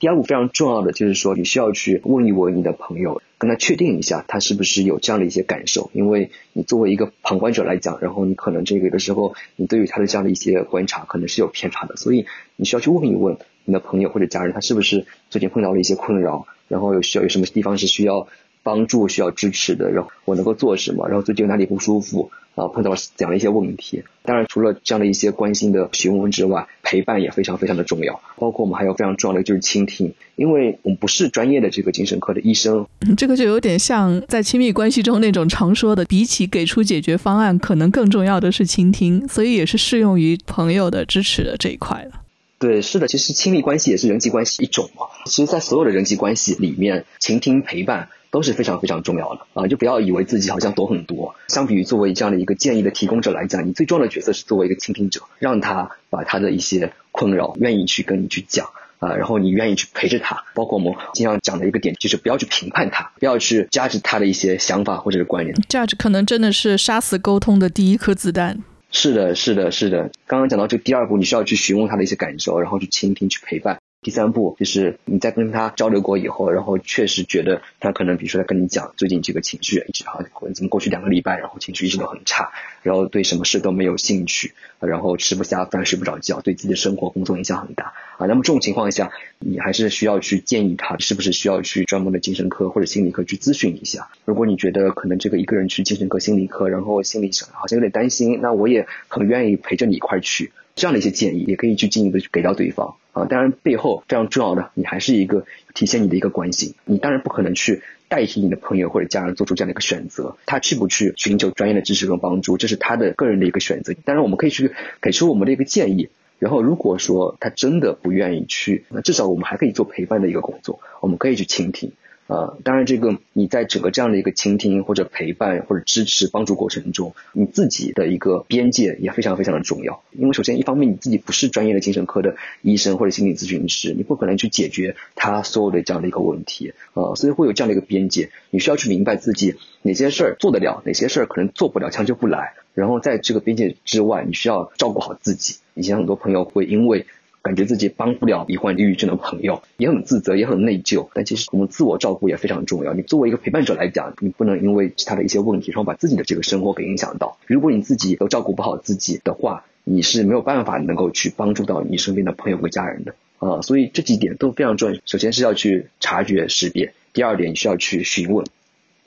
[0.00, 18.26] 第二步非常重要的就是说，你需要去问一问你的朋友，跟他确定一下他是不是有这样的一些感受，因为你作为一个旁观者来讲，然后你可能这个的时候你对于他的这样的一些观察可能是有偏差的，所以你需要去问一问你的朋友或者家人，他是不是最近碰到了一些困扰，然后有需要有什么地方是需要。
[18.64, 21.08] 帮助需要支持的，然后我能够做什么？
[21.08, 22.68] 然后最近哪里不舒服啊？
[22.68, 24.02] 碰到怎样的一些问题？
[24.24, 28.20] 当然，除了这样的一些关心的询问之外，陪伴也非常非常的重要。
[28.36, 32.86] 包括我们还有非常重要的就是倾听，因为我们不是专业的这个精神科的医生。
[33.16, 39.26] 这个就有点像在亲密关系中那种常说的，比起给出解决方案，可能更重要的是倾听。
[39.28, 42.27] 所以也是适用于朋友的支持的这一块了。
[42.58, 45.06] 对，是的，其实亲密关系也是人际关系一种嘛。
[45.26, 48.08] 其实，在所有的人际关系里面，倾听陪伴。
[48.30, 49.66] 都是非常非常重要的啊！
[49.68, 51.34] 就不要以为自己好像懂很多。
[51.48, 58.68] 相比于作为这样的一个建议的提供者来讲，你最重要的角色是作为一个倾听者，让他把他的一些困扰愿意去跟你去讲
[58.98, 60.44] 啊，然后你愿意去陪着他。
[60.52, 65.56] 包括我们经常讲的一个点，就是不要去评判他，不要去 judge 他的一些想法或者是观念。
[65.66, 68.62] judge 可能真的是杀死沟通的第一颗子弹。
[68.90, 70.10] 是的，是的，是的。
[70.26, 73.78] 刚刚讲到这第二步，你需要去询问他的一些感受，然后去倾听，去陪伴。
[74.00, 80.22] 第三步就是你在跟他交流过以后，然后确实觉得他可能，比如说他跟你讲最近这个情绪一直好，
[80.54, 88.26] 怎么过去两个礼拜，然后情绪一直都很差，然后对什么事都没有兴趣，然后吃不下饭，睡不着觉，对自己的生活工作影响很大啊。
[88.26, 94.08] 那么这种情况下，你还是需要去建议他，是不是需要去专门的精神科或者心理科去咨询一下。
[94.24, 100.52] 如果你觉得可能这个一个人去精神科、心理科，然后心里好像有点担心，那我也很愿意陪着你一块去。
[100.78, 113.92] 这样的一些建议也可以去进一步去给到对方啊，当然背后非常重要的，你还是一个体现你的一个关心，你当然不可能去代替你的朋友或者家人做出这样的一个选择，他去不去寻求专业的支持跟帮助，这是他的个人的一个选择。
[114.04, 121.92] 当然我们可以去给出我们的一个建议，然后如果说他真的不愿意去，那至少我们还可以做陪伴的一个工作，我们可以去倾听。
[122.28, 130.02] 呃，当然，这个你在整个这样的一个倾听或者陪伴或者支持帮助过程中，你自己的一个边界也非常非常的重要。
[130.12, 142.52] 因为首先一方面你自己不是专业的精神科的医生或者心理咨询师，你不可能去解决他所有的这样的一个问题，呃，所以会有这样的一个边界，你需要去明白自己哪些事儿做得了，哪些事儿可能做不了，强求不来。
[142.74, 145.56] 然后在这个边界之外，你需要照顾好自己。
[145.74, 147.06] 以前很多朋友会因为
[147.42, 151.08] 感觉自己帮不了罹患抑郁症的朋友，也很自责，也很内疚。
[151.14, 152.92] 但其实我们自我照顾也非常重要。
[152.94, 157.38] 你作为一个陪伴者来讲，你不能因为其他的一些问题，然后把自己的这个生活给影响到。
[157.46, 163.62] 如果你自己都照顾不好自己的话，你是没有办法能够去帮助到你身边的朋友和家人的啊。
[163.62, 165.00] 所以这几点都非常重要。
[165.06, 168.44] 首先是要去察觉识别，第二点你需要去询问。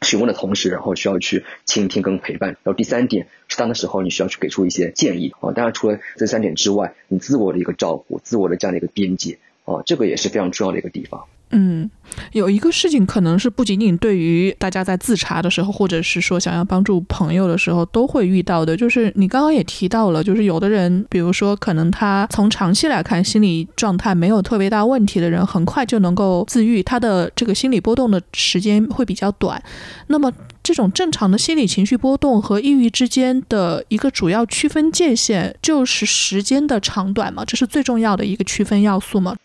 [0.02, 2.50] 询问的同时，然后需要去倾听跟陪伴。
[2.64, 5.52] 然后第三点，适当的时候你需要去给出一些建议啊。
[5.52, 11.26] 当然，除了这三点之外，你自我的一个照顾，自我的这样的一个边界啊，这个也是非常重要的一个地方。
[11.52, 11.90] 嗯，
[12.32, 29.62] 有一个事情可能是不仅仅对于大家在自查的时候，或者是说想要帮助朋友的时候都会遇到的，就是你刚刚也提到了，就是有的人，比如说可能他从长期来看心理状态没有特别大问题的人，很快就能够自愈，他的这个心理波动的时间会比较短。
[30.08, 30.32] 那么
[30.64, 39.36] 这种正常的心理情绪波动和抑郁之间的一个主要区分界限，就是时间的长短嘛，这是最重要的一个区分要素嘛。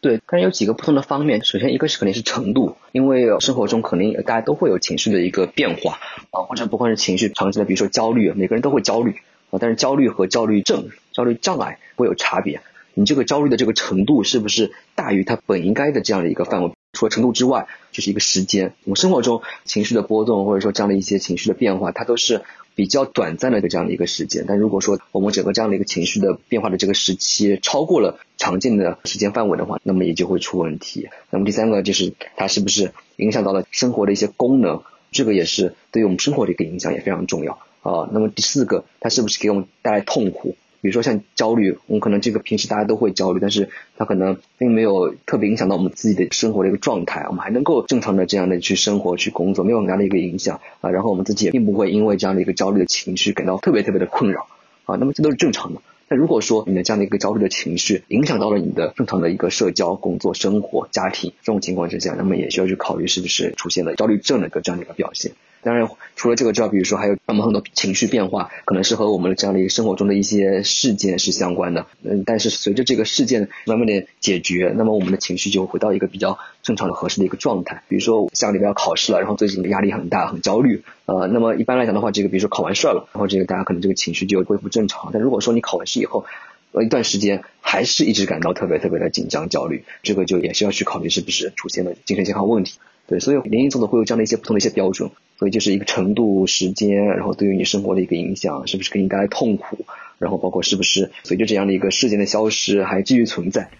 [0.00, 1.44] 对，但是有几个不同的方面。
[1.44, 5.98] 首先，一个是肯定是程度，因为生活中肯定大家都会有情绪的一个变化
[6.30, 9.16] 啊，或者不管是情绪长期的，比如说焦虑，每个人都会焦虑
[9.50, 9.58] 啊。
[9.60, 12.60] 但是焦虑和焦虑症、焦虑障碍会有差别。
[12.94, 16.72] 你这个焦虑的这个程度是不是大于它本应该的这样的一个范围？
[16.92, 18.72] 除了程度之外，就是一个时间。
[18.84, 22.42] 我们生活中情绪的波动或者说这样的一些情绪的变化，它都是
[22.78, 24.44] 比较短暂的这样的一个时间。
[24.46, 31.08] 但如果说我们整个这样的一个情绪的变化的这个时期超过了常见的时间范围的话，那么也就会出问题。
[31.30, 38.08] 那么第三个就是它是不是影响到了生活的一些功能，这个也是对于我们生活的一个影响也非常重要啊。
[38.12, 40.54] 那么第四个，它是不是给我们带来痛苦？
[40.80, 50.90] 比如说像焦虑，我们可能这个平时大家都会焦虑，但是它可能并没有特别影响到我们自己的生活的一个状态，我们还能够正常的这样的去生活、去工作，没有很大的一个影响啊。
[50.90, 54.46] 然后我们自己也并不会因为这样的一个焦虑的情绪感到特别特别的困扰
[54.84, 54.96] 啊。
[54.96, 55.80] 那么这都是正常的。
[56.10, 65.32] 那如果说你的这样的一个焦虑的情绪影响到了你的正常的一个社交、工作、生活、家庭这种情况之下，那么也需要去考虑是不是出现了焦虑症的一个这样的一个表现。
[65.62, 71.86] 当然，除了这个之外，比如说还有我们很多情绪变化，可能是和我们这样的一个生活中的一些事件是相关的。
[72.02, 77.82] 嗯，但是随着这个事件慢慢的解决，那么我们的情绪就回到一个比较正常的、合适的一个状态。
[77.88, 80.82] 比如说下个礼拜要考试了，然后最近的压力很大，很焦虑。
[81.06, 85.10] 呃，那么一般来讲的话，这个比如说考完试了，然后这个大家可能这个情绪就恢复正常。
[85.12, 86.24] 但如果说你考完试以后，
[86.72, 92.78] 呃一段时间还是一直感到特别特别的紧张、焦虑，这个就也需要去考虑是不是出现了精神健康问题。
[93.08, 99.78] 对，所以联姻综合会有这样的一些不同的一些标准，所以就是一个程度、时间，然后对于你生活的一个影响，是不是给你带来痛苦，
[100.18, 103.70] 然后包括是不是随着这样的一个事件的消失还继续存在。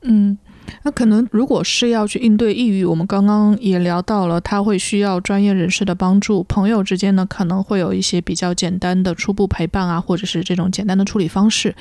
[0.00, 0.38] 嗯，
[0.84, 11.74] 那可能如果是要去应对抑郁，我们刚刚也聊到了，他会需要专业人士的帮助，朋友之间呢可能会有一些比较简单的初步陪伴啊，或者是这种简单的处理方式。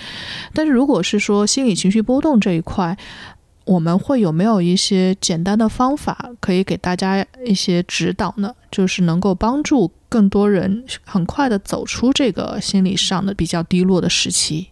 [0.51, 2.97] 但是如果是说心理情绪波动这一块，
[3.67, 8.53] 我们会有没有一些简单的方法可以给大家一些指导呢？
[8.71, 14.69] 就是能够帮助更多人很快的走出这个心理上的比较低落的时期。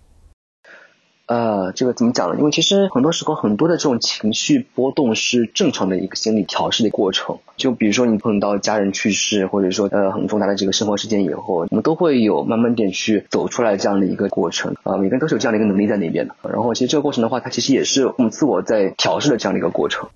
[1.28, 2.36] 呃，这个怎么讲呢？
[2.38, 7.40] 因为其实很多时候很多的这种情绪波动是正常的一个心理调试的过程。
[7.58, 14.76] 就比如说你碰到家人去世，或者说呃很重大的这个生活事件以后，我们都会有慢慢点去走出来这样的一个过程。
[14.84, 16.36] 啊，每个人都是有这样的一个能力在那边的。
[16.44, 20.10] 然后其实这个过程的话，它其实也是我们自我在调试的这样的一个过程。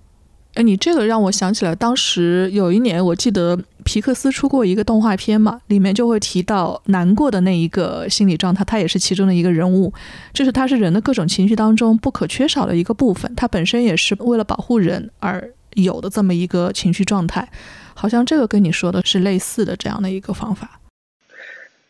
[0.54, 9.92] 哎，你这个让我想起来，当时有一年，我记得皮克斯出过一个动画片嘛，里面就会提到难过的那一个心理状态，他也是其中的一个人物，
[10.32, 17.48] 就是他是人的各种情绪当中不可缺少的一个部分，他本身也是为了保护人而有的这么一个情绪状态，
[17.94, 20.80] 好像这个跟你说的是类似的这样的一个方法。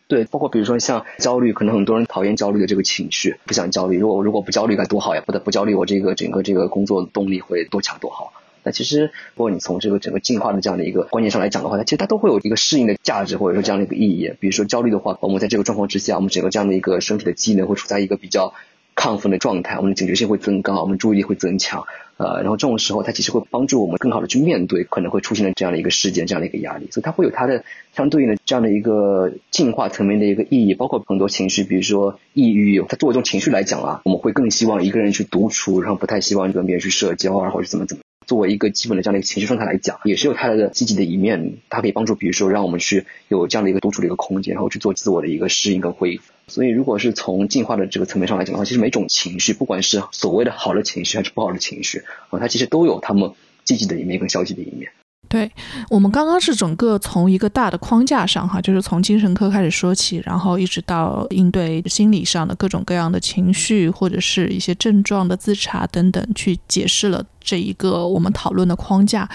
[0.07, 3.99] 对，包括比如说像焦虑，可能很多人讨厌焦虑的这个情绪，不想焦虑。
[3.99, 8.31] 如果如果不焦虑该多好呀，不得不焦虑，我这个整个这个工作动力会多强多好。
[8.63, 14.33] 那其实，如果你从这个整个进化的这样的一个观念上来讲的话，它其实它都会有一个适应的价值，或者说这样的一个意义。
[14.41, 18.53] 比如说焦虑的话，我们在这个状况之下，我们整个这样的一个身体的机能会处在一个比较
[18.95, 21.85] 亢奋的状态，我们的警觉性会增高，我们注意力会增强。
[22.19, 26.87] 呃，然后这种时候，它其实会帮助我们更好的去面对可能会出现的这样的一个事件，这样的一个压力。
[26.91, 27.65] 所以它会有它的
[27.97, 38.03] 相对应的这样的一个进化层面的一个意义，包括很多情绪，比如说抑郁，它作为一种情绪来讲啊，我们会更希望一个人去独处，然后不太希望跟别人去社交啊，或者怎么怎么。
[38.31, 41.55] 作为一个基本的这样的一个情绪状态来讲，也是有它的积极的一面。
[41.69, 46.33] 它可以帮助，比如说让我们去有这样的一个独处的一个空间，然后去做自我的一个适应跟恢复。
[46.47, 53.33] 所以，如果是从进化的这个层面上来讲的话，其实每种情绪，不管是所谓的好的情绪还是不好的情绪啊，它其实都有它们
[53.65, 54.93] 积极的一面跟消极的一面。
[55.31, 55.49] 对
[55.89, 69.29] 我们刚刚是整个从一个大的框架上哈，就是从精神科开始说起，然后一直到应对心理上的各种各样的情绪或者是一些症状的自查等等，去解释了这一个我们讨论的框架。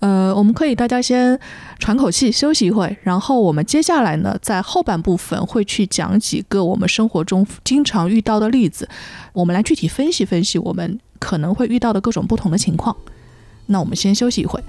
[0.00, 1.40] 呃，我们可以大家先
[1.78, 8.86] 喘口气，休息一会，然后我们接下来呢，在后半部分会去讲几个我们生活中经常遇到的例子，
[9.32, 12.94] 我们来具体分析分析我们可能会遇到的各种不同的情况。
[13.64, 14.62] 那我们先休息一会。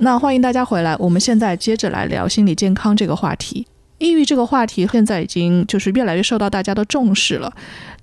[0.00, 3.66] 那欢迎大家回来，我们现在接着来聊心理健康这个话题。
[3.98, 7.52] 抑郁这个话题现在已经就是越来越受到大家的重视了。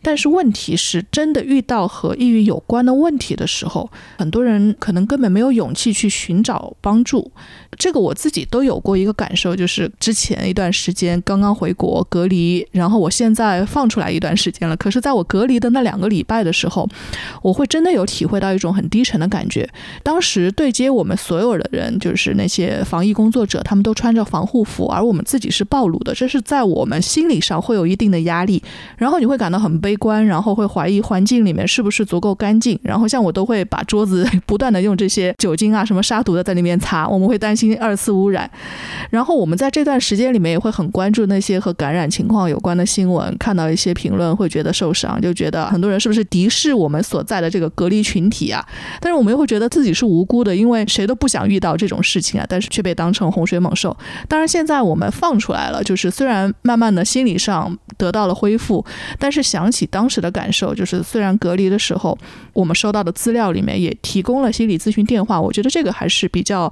[0.01, 7.31] 但是问题是，真的遇到和抑郁有关的问题的时候，很多人可能根本没有勇气去寻找帮助。
[7.77, 14.75] 这个我自己都有过一个感受，就是之前一段时间刚刚回国隔离，然后我现在放出来一段时间了。
[14.77, 16.87] 可是在我隔离的那两个礼拜的时候，
[17.41, 19.67] 我会真的有体会到一种很低沉的感觉。
[20.03, 28.61] 当时对接我们所有的人，就是那些防疫工作者，他们都穿着防护服，而我们自己是暴露的，这是在我们心理上会有一定的压力，
[28.97, 38.49] 然后你会感到很悲观，然后会怀疑环境里面是不是足够干净，然后像我都会把桌子 不断的用这些酒精啊什么杀毒的在那边擦，我们会担心二次污染，
[39.09, 48.63] 然后我们在这段时间里面也会很关注那些和感染情况有关的新闻，看到一些评论会觉得受伤，就觉得很多人是不是敌视我们所在的这个隔离群体啊？
[48.99, 53.95] 但是我们又会觉得自己是无辜的，因为谁都不想遇到这种事情啊，但是却被当成洪水猛兽。
[54.27, 58.85] 当然现在我们放出来了，就是虽然慢慢的心理上得到了恢复，
[59.17, 62.17] 但是想起当时的感受，就是虽然隔离的时候，
[62.53, 66.71] 我们收到的资料里面也提供了心理咨询电话，我觉得这个还是比较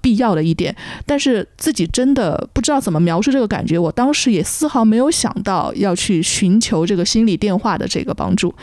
[0.00, 0.74] 必要了一点。
[1.06, 8.54] 但是自己真的不知道怎么描述这个感觉，我当时也丝毫没有想到要去寻求这个心理电话的这个帮助。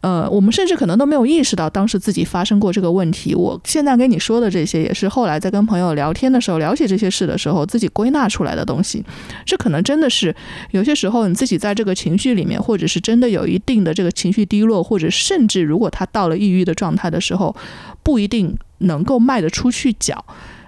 [0.00, 3.34] 呃，我们甚至可能都没有意识到当时自己发生过这个问题。
[3.34, 9.04] 我现在跟你说的这些，也是后来在跟朋友聊天的时候了解这些事的时候自己归纳出来的东西。
[9.44, 10.34] 这可能真的是
[10.70, 17.54] 有些时候你自己在这个情绪里面，或者是真的有一定的这个情绪低落，或者甚至如果他到了抑郁的状态的时候，
[18.02, 20.24] 不一定能够迈得出去脚。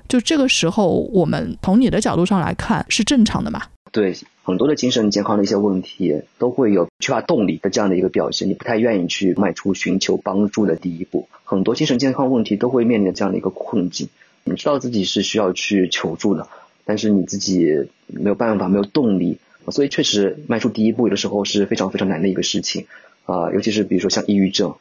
[0.08, 3.62] 就这个时候，我们从你的角度上来看是正常的嘛？
[3.92, 11.28] 对，很多的精神健康的一些问题都会有缺乏动力的这样的一个表现，你不太愿意去迈出寻求帮助的第一步。
[11.44, 14.08] 很多精神健康问题都会面临这样的一个困境，
[14.44, 16.48] 你知道自己是需要去求助的，
[16.84, 19.38] 但是你自己没有办法，没有动力，
[19.70, 22.86] 所以确实迈出第一步有的时候是非常非常难的一个事情
[23.24, 24.74] 啊，尤其是比如说像抑郁症。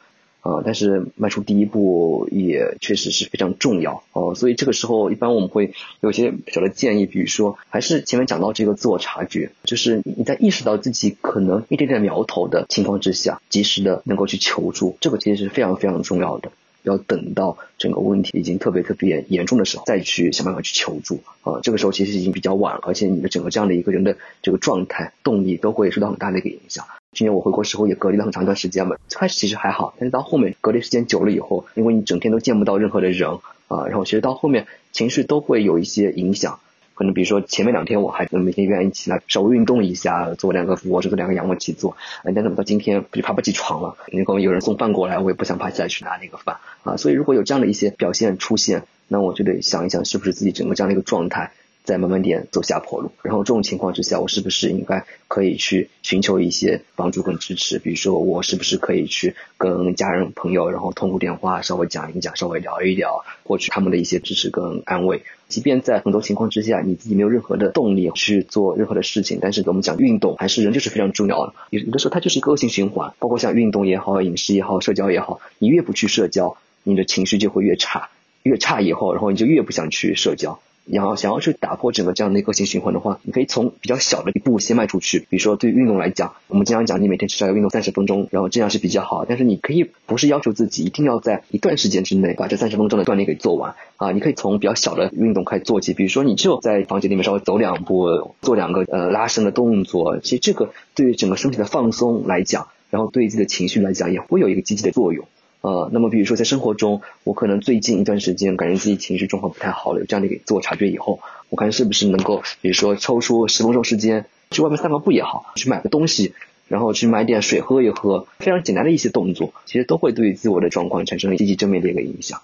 [0.48, 16.50] 啊，但是迈出第一步也确实是非常重要哦，所以这个时候一般我们会有些小的建议，比如说还是前面讲到这个自我察觉，就是你在意识到自己可能一点点苗头的情况之下，及时的能够去求助，这个其实是非常非常重要的。
[16.84, 26.86] 要等到整个问题已经特别特别严重的时候，再去想办法去求助啊，这个时候其实已经比较晚了，而且你的整个这样的一个人的这个状态、动力都会受到很大的一个影响。
[27.18, 33.28] 今年我回国时候也隔离了很长一段时间嘛，最开始其实还好，但是到后面隔离时间久了以后，因为你整天都见不到任何的人
[33.66, 36.60] 啊，然后其实到后面情绪都会有一些影响。
[36.94, 43.96] 可能比如说前面两天我还能每天愿意起来稍微运动一下，做两个俯卧撑，做两个仰卧起坐，但怎么到今天就爬不起床了？
[44.12, 46.96] 你可能有人送饭过来，我也不想爬起来去拿那个饭啊。
[46.96, 51.50] 所以如果有这样的一些表现出现，那我就得想一想，是不是自己整个这样的一个状态。
[51.88, 57.78] 在慢慢点走下坡路，然后这种情况之下，我是不是应该可以去寻求一些帮助跟支持？
[57.78, 65.22] 比如说，我是不是可以去跟家人朋友，然后通过电话稍微讲一讲，稍微聊一聊，获取他们的一些支持跟安慰？
[65.48, 71.54] 即便在很多情况之下，你自己没有任何的动力去做任何的事情，但是我们讲运动，还是人就是非常重要的。
[71.70, 78.10] 有有的时候它就是一个恶性循环，包括像运动也好，饮食也好，社交也好，你越不去社交，你的情绪就会越差，
[78.42, 80.60] 越差以后，然后你就越不想去社交。
[80.90, 85.20] 然后想要去打破整个这样的一个恶性循环的话，你可以从比较小的一步先迈出去。
[85.28, 89.24] 比如说对于运动来讲，我们经常讲你每天至少要运动三十分钟，然后这样是比较好。
[89.24, 95.92] 但是你可以不是要求自己一定要在一段时间之内把这三十分钟的锻炼给做完啊，你可以从比较小的运动开始做起。
[95.94, 105.26] 比如说你就在房间里面稍微走两步，做两个呃拉伸的动作，其实这个对于整个身体的放松来讲，然后对于自己的情绪来讲，也会有一个积极的作用。
[105.60, 116.32] 呃，那么比如说在生活中，我可能最近一段时间感觉自己情绪状况不太好了，有这样的一个自我察觉以后，我看是不是能够，比如说抽出十分钟时间去外面散个步也好，去买个东西，
[116.68, 122.40] 然后去买点水喝一喝，非常简单的一些动作，其实都会对自我的状况产生积极正面的一个影响。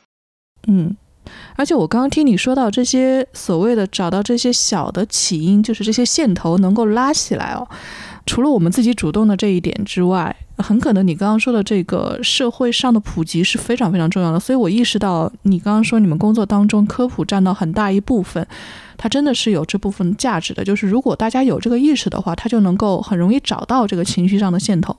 [0.67, 0.97] 嗯，
[1.57, 7.69] 而且我刚刚听你说到这些所谓的找到这些小的起因，就是这些线头能够拉起来哦。
[8.27, 14.39] 除了我们自己主动的这一点之外，很可能你刚刚说的这个社会上的普及是非常非常重要的。
[14.39, 18.47] 所以我意识到，你刚刚说你们工作当中科普占到很大一部分，
[18.97, 20.65] 它真的是有这部分价值的。
[20.65, 24.95] 就是如果大家有这个意识的话，他就能够很容易找到这个情绪上的线头；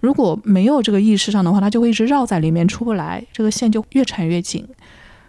[0.00, 4.66] 如果没有这个意识上的话，他就会一直绕在里面出不来，这个线就越缠越紧。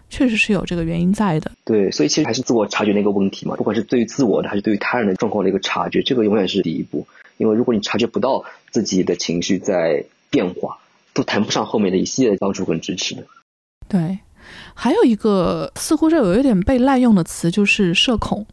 [0.08, 1.52] 确实是有这个原因在的。
[1.66, 3.56] 对，所以其实还是自我察觉的一个问题嘛。
[3.56, 7.08] 不管是对于自我的，还是对于他人的状况的一个察觉，这个永远是第一步。
[7.38, 10.78] 因为如果你察觉不到自己的情绪在变化，
[11.14, 13.24] 都谈不上后面的一系列帮助跟支持的。
[13.88, 14.20] 对，
[14.74, 18.46] 还有一个似乎是有一点被滥用的词，就是社恐。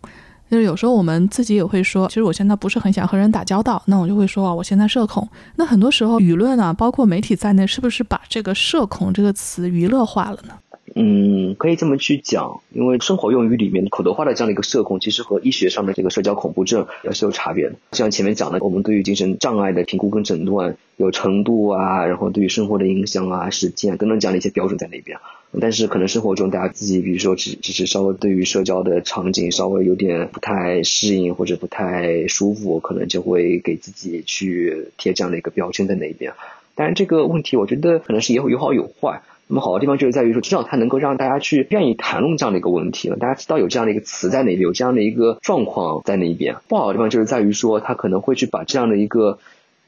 [0.50, 5.26] 就是有时候我们自己也会说，其实我现在不是很想和人打交道，那我就会说啊，我现在社恐。
[5.56, 10.58] 那很多时候舆论啊，包括媒体在内，是不是把这个社恐这个词娱乐化了呢？
[10.94, 17.76] 嗯，可以这么去讲，因为生活用语里面口头化的这样的一个社恐，其实和医学上的这个社交恐怖症也是有差别的。
[17.92, 25.18] 像前面讲的，我们对于精神障碍的评估跟诊断有程度啊，然后对于生活的影响啊、时间等等这样的一些标准在那边。
[25.60, 36.32] 但是可能生活中大家自己，比如说只只是稍微对于社交的场景稍微有点不太适应或者不太舒服，可能就会给自己去贴这样的一个标签在那边。
[36.74, 39.22] 当然这个问题，我觉得可能是也有有好有坏。
[39.52, 43.16] 那么好的地方就是在于说，至少它能够让大家去愿意谈论这样的一个问题了。
[43.16, 46.56] 大家知道有这样的一个词在那边，有这样的一个状况在那边。
[46.68, 49.38] 不好的地方就是在于说，它可能会去把这样的一个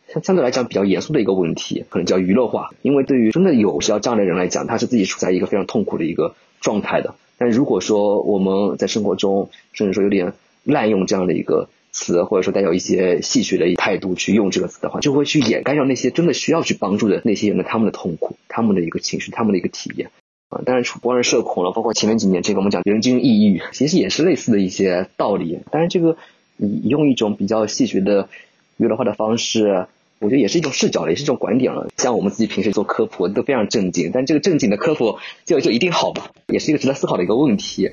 [0.09, 2.73] 相相对来讲比较严肃的一个问题，可能叫娱乐化。
[2.83, 7.15] 因为对于真的有需要这样的人来讲，他是自己处在一个非常痛苦的一个状态的。
[7.39, 10.35] 但如果说我们在生活中，甚至说有点
[10.65, 11.71] 滥用这样的一个。
[11.95, 20.11] 词，或者说带有一些戏谑的态度去用这个词的话，就会去掩盖掉那些真的需要去帮助的那些人的他们的痛苦、他们的一个情绪、他们的一个体验
[20.51, 20.61] 啊。
[20.67, 25.61] 当然，不光是社恐了，包括前面几年这个我们讲人均抑郁，其实也是类似的一些道理。
[25.71, 26.19] 当然，这个
[26.59, 28.29] 用一种比较戏谑的
[28.77, 29.87] 娱乐化的方式，
[30.19, 31.89] 我觉得也是一种视角了，也是一种观点了。
[31.97, 36.23] 像我们自己平时做科普都非常正经，但这个正经的科普就就一定好吗？
[36.49, 37.93] 也是一个值得思考的一个问题。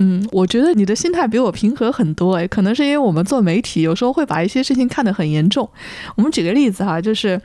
[0.00, 5.68] 嗯，我觉得你的心态比我平和很多哎，可能是因为我们做媒体，有时候会把一些事情看得很严重。
[6.16, 7.40] 我们举个例子哈，就是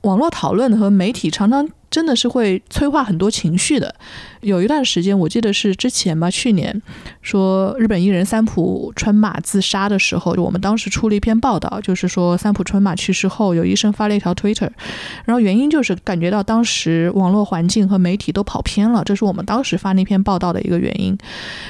[0.00, 1.68] 网络讨论和媒体常常。
[1.90, 3.94] 真的是会催化很多情绪的。
[4.42, 6.82] 有一段时间，我记得是之前吧，去年
[7.28, 14.70] 说日本艺人三浦春马自杀的时候，就我们当时出了一篇报道，就是说三浦春马去世后，有医生发了一条 Twitter，
[15.24, 21.16] 然后原因就是感觉到当时网络环境和媒体都跑偏了，这是我们当时发那篇报道的一个原因。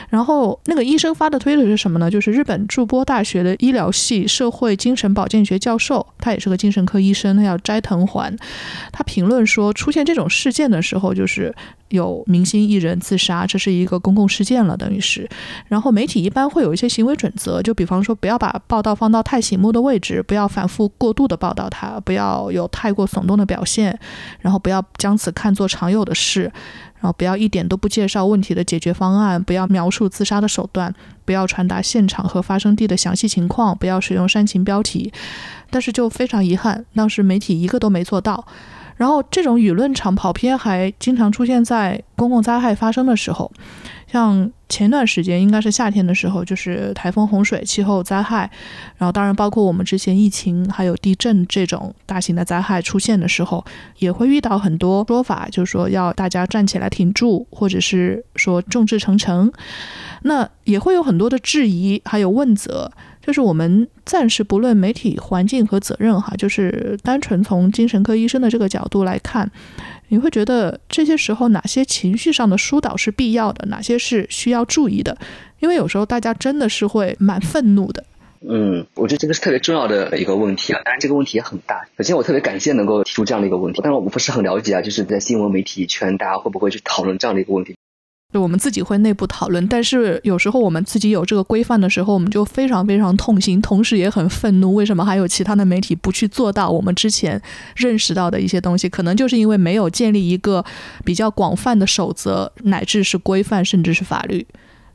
[0.08, 2.10] 然后那个医生发的 Twitter 是什么呢？
[2.10, 8.34] 就是日本筑波大学的医疗系社会精神保健学教授，他也是个精神科医生，他叫斋藤环，
[8.90, 9.98] 他评论说出现。
[10.08, 11.54] 这种事件的时候，就是
[11.88, 15.28] 有明星艺人自杀，这是一个公共事件了，等于是。
[15.66, 23.98] 然后媒体一般会有一些行为准则，就比方说不要把报道放到太醒目的位置，不要反复过度的报道它，不要有太过耸动的表现，
[24.40, 26.42] 然后不要将此看作常有的事，
[26.94, 30.94] 然后不要一点都不介绍问题的解决方案，不要描述自杀的手段，
[31.24, 35.12] 不要传达现场和发生地的详细情况，不要使用煽情标题。
[35.70, 38.46] 但是就非常遗憾，当时媒体一个都没做到。
[38.96, 43.52] 然后这种舆论场跑偏还经常出现在公共灾害发生的时候，
[44.10, 48.50] 像前段时间应该是夏天的时候，就是台风、洪水、气候灾害，
[48.96, 53.64] 然后当然包括我们之前疫情还有地震这种大型的灾害出现的时候，
[53.98, 59.52] 也会遇到很多说法，就是说要大家站起来挺住，或者是说众志成城，
[60.22, 62.90] 那也会有很多的质疑，还有问责。
[63.20, 69.50] 就是我们暂时不论媒体环境和责任哈，就是单纯从精神科医生的这个角度来看，
[70.08, 75.16] 你会觉得这些时候哪些情绪上的疏导是必要的，哪些是需要注意的？
[75.60, 78.04] 因为有时候大家真的是会蛮愤怒的。
[78.40, 81.88] 嗯，我觉得这个是特别重要的一个问题啊，当然这个问题也很大。
[81.96, 87.76] 首先我特别感谢能够提出这样的一个问题，但是我不是很了解啊，就是在新闻媒体圈大家会不会去讨论这样的一个问题？
[88.30, 94.74] 就我们自己会内部讨论，但是有时候我们自己有这个规范的时候，我们就非常非常痛心，同时也很愤怒。
[94.74, 97.40] 为什么还有其他的媒体不去做到我们之前
[97.74, 98.86] 认识到的一些东西？
[98.86, 100.62] 可能就是因为没有建立一个
[101.06, 104.46] 比较广泛的守则，乃至是规范，甚至是法律，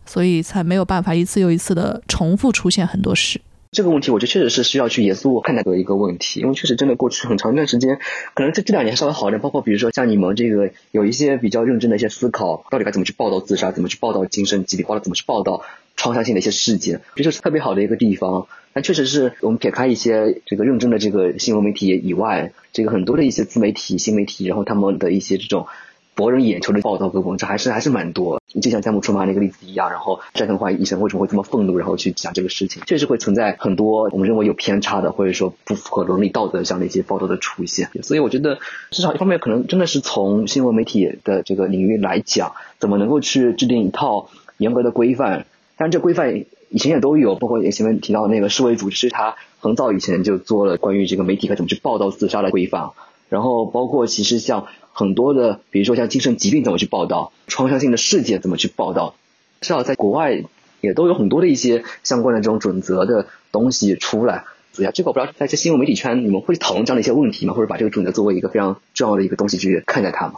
[0.05, 3.41] 所以才没有办法一次又一次的重复出现很多事。
[3.74, 7.99] 这个问题，我觉得确实是需要去严肃看待的一个问题，因为确实真的过去很长一段时间，
[8.36, 15.63] 可能这这两年稍微好一点，包括比如说像你们这个有一些比较认真的一些思考，到底该怎么去报道自杀，怎么去报道精神疾病，或者怎么去报道
[15.97, 18.47] 创伤性的一些事件，这就是特别好的一个地方。
[18.74, 25.67] 但确实是我们撇开一些这个认真的这个新闻媒体以外，这个很多的一些自媒体、新媒体，然后他们的一些这种。
[26.15, 37.89] 博人眼球的报道和文章还是还是蛮多，就像詹姆出马那个例子一样，然后斋藤怀医生为什么会这么愤怒，然后去讲这个事情，确实会存在很多我们认为有偏差的，或者说不符合伦理道德这样的一些报道的出现。
[38.04, 38.60] 所以我觉得
[38.91, 45.45] 至少一方面可能真的是从新闻媒体的这个领域来讲，怎么能够去制定一套严格的规范？
[45.76, 52.91] 但这规范以前也都有，包括也前面提到那个世卫组织，它很早以前就做了关于这个媒体该怎么去报道自杀的规范，
[53.30, 54.68] 然后包括其实像。
[54.94, 59.16] 很多的，比如说像精神疾病怎么去报道，创伤性的事件怎么去报道，
[59.60, 60.44] 至少在国外
[60.80, 64.46] 也都有很多的一些相关的这种准则的东西出来。
[64.72, 67.54] 所以啊，这个我不知道在这新闻媒体圈你们会讨论这样的一些问题吗？
[67.54, 70.36] 或者把这个准则作为一个非常重要的一个东西去看待它吗？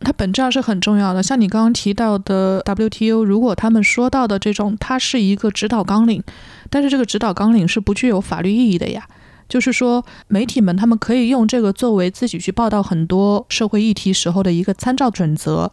[0.00, 1.22] 它本质上是很重要的。
[1.22, 6.22] 像你刚刚提到的 WTO，如果他们说到的这种，它是一个指导纲领，
[6.70, 9.08] 但是这个指导纲领是不具有法律意义的呀。
[9.48, 15.72] 就是说，媒体们他们可以用这个作为自己去报道很多社会议题时候的一个参照准则，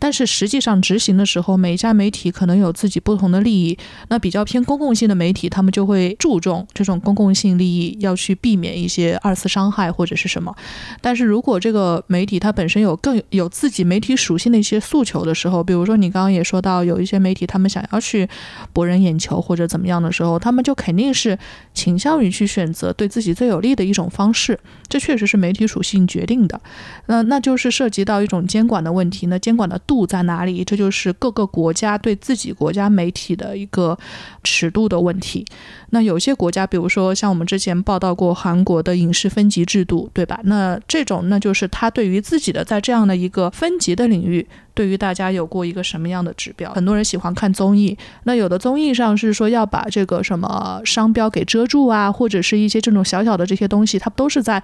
[0.00, 3.78] 但是实际上执行的时候，每一家媒体可能有自己不同的利益。
[4.08, 10.52] 那比较偏公共性的媒体，他们就会注重这种公共性利益，要去避免一些二次伤害或者是什么。
[11.00, 18.28] 但是如果这个媒体它本身有更有自己媒体属性的一些诉求的时候，比如说你刚刚也说到，有一些媒体他们想要去
[18.72, 21.38] 博人眼球或者怎么样的时候，他们就肯定是
[21.74, 24.58] 倾向于去选择对自己最有利的一种方式。
[24.90, 26.60] 这确实是媒体属性决定的。
[27.06, 29.28] 那那就是涉及到一种监管的问题。
[29.28, 30.62] 那监管的度在哪里？
[30.62, 33.96] 这就是各个国家对自己国家媒体的一个
[34.44, 35.46] 尺度的问题。
[35.90, 40.40] 那有些国家，比如说像我们之前报道过韩国的影视分级制度，对吧？
[40.44, 44.46] 那这种那就是他对于自己的在这样的一个分级的领域，
[44.80, 46.72] 对于大家有过一个什么样的指标？
[46.72, 54.62] 很多人喜欢看综艺，那有的综艺上是说要把这个什么商标给遮住啊，或者是一些这种小小的这些东西，它都是在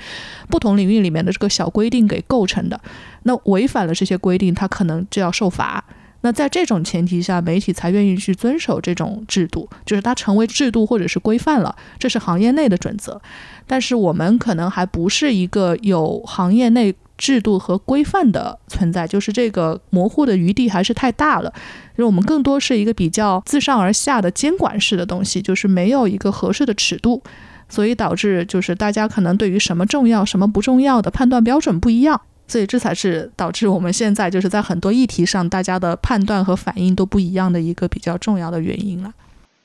[0.49, 2.81] 不同领域里面的这个小规定给构成的。
[3.25, 5.85] 那违反了这些规定，它可能就要受罚。
[6.23, 13.21] 那在这种前提下，媒体才愿意去遵守这种制度，就是它成为制度或者是规范了，这是行业内的准则。
[13.67, 21.51] 但是我们可能还不是一个有行业内制度和规范的存在，就是这个模糊的余地还是太大了。
[21.93, 27.23] 就是我们更多是一个比较自上而下的监管式的东西，就是没有一个合适的尺度，
[27.69, 32.21] 所以导致就是大家可能对于什么重要、什么不重要的判断标准不一样。
[32.49, 39.13] 所以这才是导致我们现在就是在很多议题上，大家的判断和反应都不一样的一个比较重要的原因了。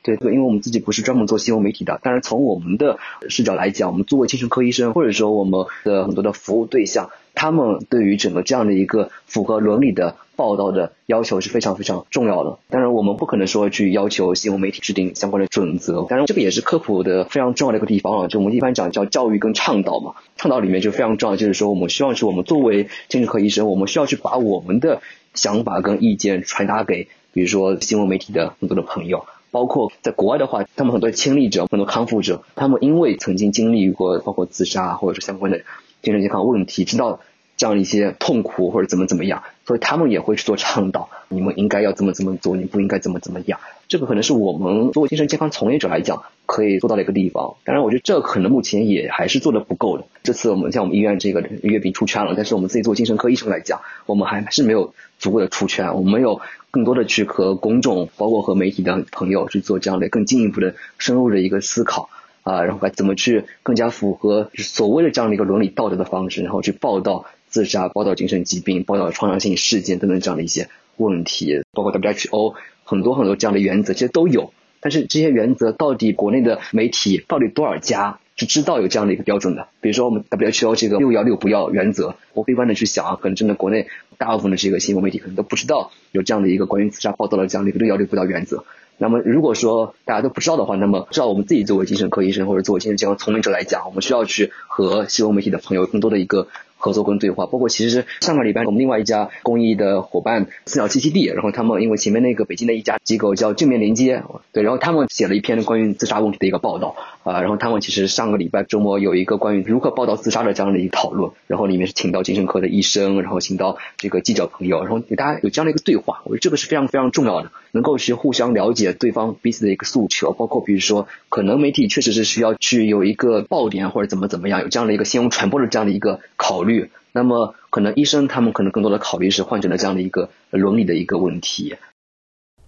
[0.04, 3.00] 对对，因为我们自己不是专门做新闻媒体的，但是从我们的
[3.30, 7.10] 视角来讲，我们作为精神科医生，或者说我们的很多的服务对象。
[7.34, 12.60] 他们对于整个这样的一个符合伦理的报道的要求是非常非常重要的。
[12.70, 16.06] 当然，我们不可能说去要求新闻媒体制定相关的准则。
[16.10, 18.28] 当然，这个也是科普的非常重要的一个地方啊。
[18.28, 25.02] 就我们一般讲叫教育跟倡导嘛，倡导里面就非常重要，就是说我们希望是我们作为精神科医生，我们需要去把我们的
[25.34, 35.62] 想法跟意见传达给，比如说新闻媒体的很多的朋友，包括在国外的话，他们很多亲历者、很多康复者，他们因为曾经经历过包括自杀或者是相关的。
[36.02, 37.20] 精神健康问题，知道
[37.58, 41.10] 这样一些痛苦或者怎么怎么样，所以他们也会去做倡导。
[41.30, 43.60] 你们应该要怎么怎么做，你不应该怎么怎么样。
[43.88, 47.54] 这个可能是我们作为精神健康从业者来讲可以做到的一个地方。
[47.66, 50.06] 当然，我觉得这可能目前也还是做的不够的。
[50.24, 55.96] 这次我们像我们医院这个月饼出圈了，但是我们自己做精神科医生来讲，我们还是没有足够的出圈。
[55.96, 62.10] 我们没有更多的去和公众，包括和媒体的朋友去做这样的更进一步的深入的一个思考。
[62.44, 70.68] 啊，然后该怎么去更加符合所谓的这样的一个伦理道德的方式，然后去报道自杀、报道精神疾病、报道创伤性事件等等这样的一些
[70.98, 79.68] 问题，包括 WHO 很多很多这样的原则其实都有，但是这些原则到底国内的媒体到底多少家是知道有这样的一个标准的？
[79.82, 83.86] 比如说我们 WHO 这个六幺六不要原则，我悲观的去想啊，可能真的国内
[84.18, 88.66] 大部分的这个新闻媒体可能都不知道有这样的一个关于自杀报道的这样的一个六幺六不要原则。
[88.98, 96.48] 那么，如果说大家都不知道的话，那么至少我们自己作为精神科医生或者作为精神健康从业者来讲，我们需要去和新闻媒体的朋友更多的一个。
[96.82, 106.96] 合作跟对话，包括其实上个礼拜我们另外一家公益的伙伴四角栖息地，然后他们因为前面那个北京的一家机构叫正面连接，对，然后他们写了一篇关于自杀问题的一个报道。
[107.24, 126.90] 啊，然后他们其实上个礼拜周末有一个关于如何报道自杀的这样的一个讨论，然后里面是请到精神科的医生，然后请到这个记者朋友，然后给大家有这样的一个对话，我觉得这个是非常非常重要的，能够去互相了解对方彼此的一个诉求，包括比如说可能媒体确实是需要去有一个爆点或者怎么怎么样，有这样的一个新闻传播的这样的一个考虑。
[127.14, 131.76] 那么，可能医生他们可能更多的考虑是患者的这样的一个伦理的一个问题。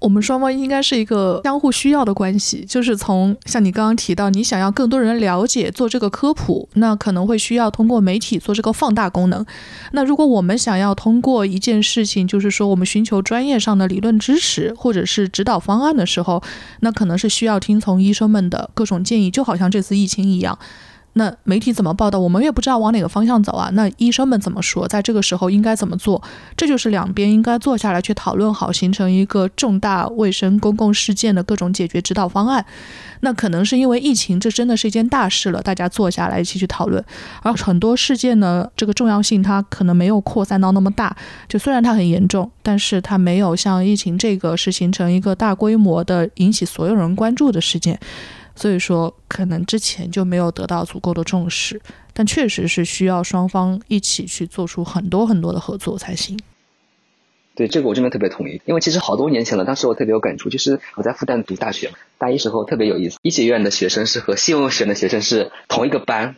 [0.04, 9.46] 我们双方应该是一个相互需要的关系，就是从像你刚刚提到，你想要更多人了解做这个科普，那可能会需要通过媒体做这个放大功能。
[9.94, 16.44] 那如果我们想要通过一件事情，就是说我们寻求专业上的理论知识或者是指导方案的时候，
[16.82, 20.60] 那可能是需要听从医生们的各种建议，就好像这次疫情一样。
[21.14, 23.70] 那媒体怎么报道，我们也不知道往哪个方向走啊。
[23.74, 26.22] 那医生们怎么说，在这个时候应该怎么做？
[26.58, 32.66] 这就是两边应该坐下来去讨论好，形成一个重大卫生公共事件的各种解决指导方案。
[33.20, 37.04] 那可能是因为疫情，这真的是一件大事了，大家坐下来一起去讨论。
[37.42, 41.16] 而很多事件呢，这个重要性它可能没有扩散到那么大。
[41.48, 47.98] 就虽然它很严重，但是它没有像疫情这个是形成一个大规模的引起所有人关注的事件。
[48.56, 51.82] 所以说，可能之前就没有得到足够的重视，
[52.14, 56.40] 但确实是需要双方一起去做出很多很多的合作才行。
[57.56, 60.50] 对这个我真的特别同意，因为其实好多年前了，当时我特别有感触。
[60.50, 66.36] 就是我在复旦读大学，大一时候特别有意思，医学院的学生是和新闻学院的学生是同一个班，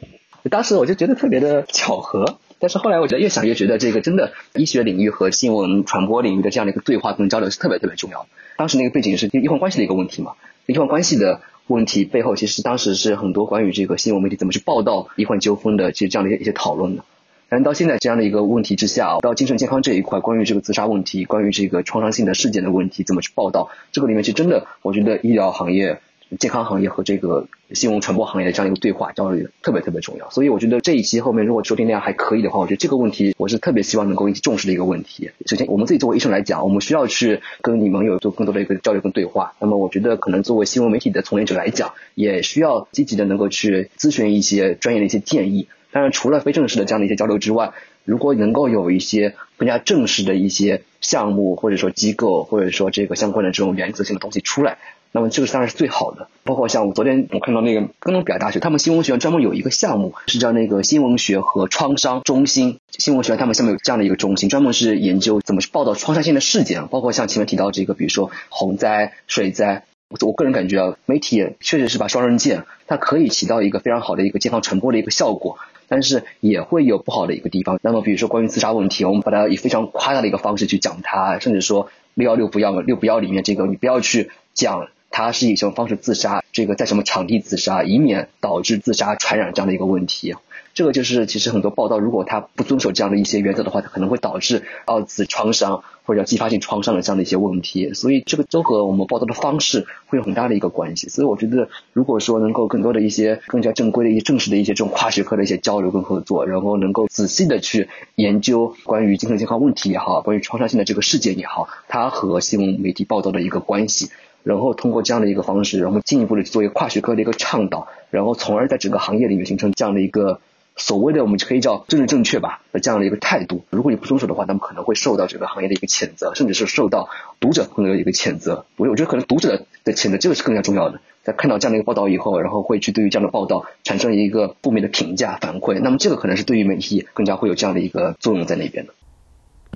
[0.49, 2.37] 当时我就觉得特别的巧合。
[2.59, 8.27] 但是后来我觉得越想越觉得，这个真的医学领域和新闻传播领域的这样的一个对话跟交流是特别特别重要。
[8.57, 10.33] 当时那个背景是医患关系的一个问题嘛，
[10.65, 17.03] 医患关系的问题背后，其实当时是很多关于这个新闻媒体怎么去报道医患纠纷的，其实这样的一些一些讨论的。
[17.47, 23.69] 但到现在这样的一个问题之下，到精神健康这一块，关于这个自杀问题，关于这个创伤性的事件的问题，怎么去报道？
[23.91, 25.99] 这个里面其实真的，我觉得医疗行业。
[26.39, 35.31] 健康行业和这个新闻传播行业的这样一个对话交流特别特别重要，所以我觉得这一期后面如果收听量还可以的话，我觉得这个问题我是特别希望能够引起重视的一个问题。
[35.45, 39.53] 首先，我们自己作为医生来讲，我们需要去跟你们有做更多的一个交流跟对话。
[39.59, 45.67] 那么，我觉得可能作为新闻媒体的从业者来讲，也需要积极的能够去咨询一些专业的一些建议。
[45.91, 47.71] 当然，除了非正式的这样的一些交流之外，
[48.03, 54.77] 如果能够有一些更加正式的一些项目，或者说机构，或者说这个相关的这种原则性的东西出来。
[55.15, 62.79] 那么这个当然是最好的，包括像我昨天我看到那个哥伦比亚大学，他们新闻学院专门有一个项目，是叫那个新闻学和创伤中心。
[62.89, 69.85] 新闻学院他们下面有这样的一个中心，专门是研究怎么去报道创伤性的事件，包括像前面提到这个，比如说洪灾、水灾。
[70.09, 75.57] 我我个人感觉啊，媒体确实是把双刃剑，它可以起到一个非常好的一个健康传播的一个效果，
[75.87, 77.79] 但是也会有不好的一个地方。
[77.81, 84.89] 那么比如说关于自杀问题，我们把它以非常夸大的一个方式去讲它，甚至说六幺六不要六不要里面这个你不要去讲。
[85.15, 86.43] 他是以什么方式自杀？
[86.51, 90.35] 这个在什么场地自杀，以免导致自杀传染这样的一个问题。
[90.73, 97.93] 这个就是其实很多报道，如果他不遵守这样的一些原则的话，他可能会导致二次创伤或者继发性创伤的这样的一些问题。
[97.93, 101.07] 所以这个都和我们报道的方式会有很大的一个关系。
[101.07, 114.09] 所以我觉得，如果说能够更多的一些更加正规的一些正式的一些这种跨学科的一些交流跟合作，然后能够仔细的去研究关于精神健康问题也好，关于创伤性的这个事件也好，它和新闻媒体报道的一个关系。
[114.45, 120.39] 然后通过这样的一个方式，然后进一步的做一个跨学科的一个倡导，然后从而在整个行业里面形成这样的一个
[120.75, 123.65] 所谓的我们就可以叫政治正确吧的这样的一个态度。
[123.71, 128.65] 如果你不遵守的话，那么可能会受到整个行业的一个谴责，甚至是受到读者朋友的一个谴责。
[128.77, 131.01] 我我觉得可能读者的谴责这个是更加重要的。
[131.23, 138.93] 在看到这样的一个报道以后，然后会去对于这样的报道产生一个负面的评价反馈，那么这个可能是对于媒体更加会有这样的一个作用在那边的。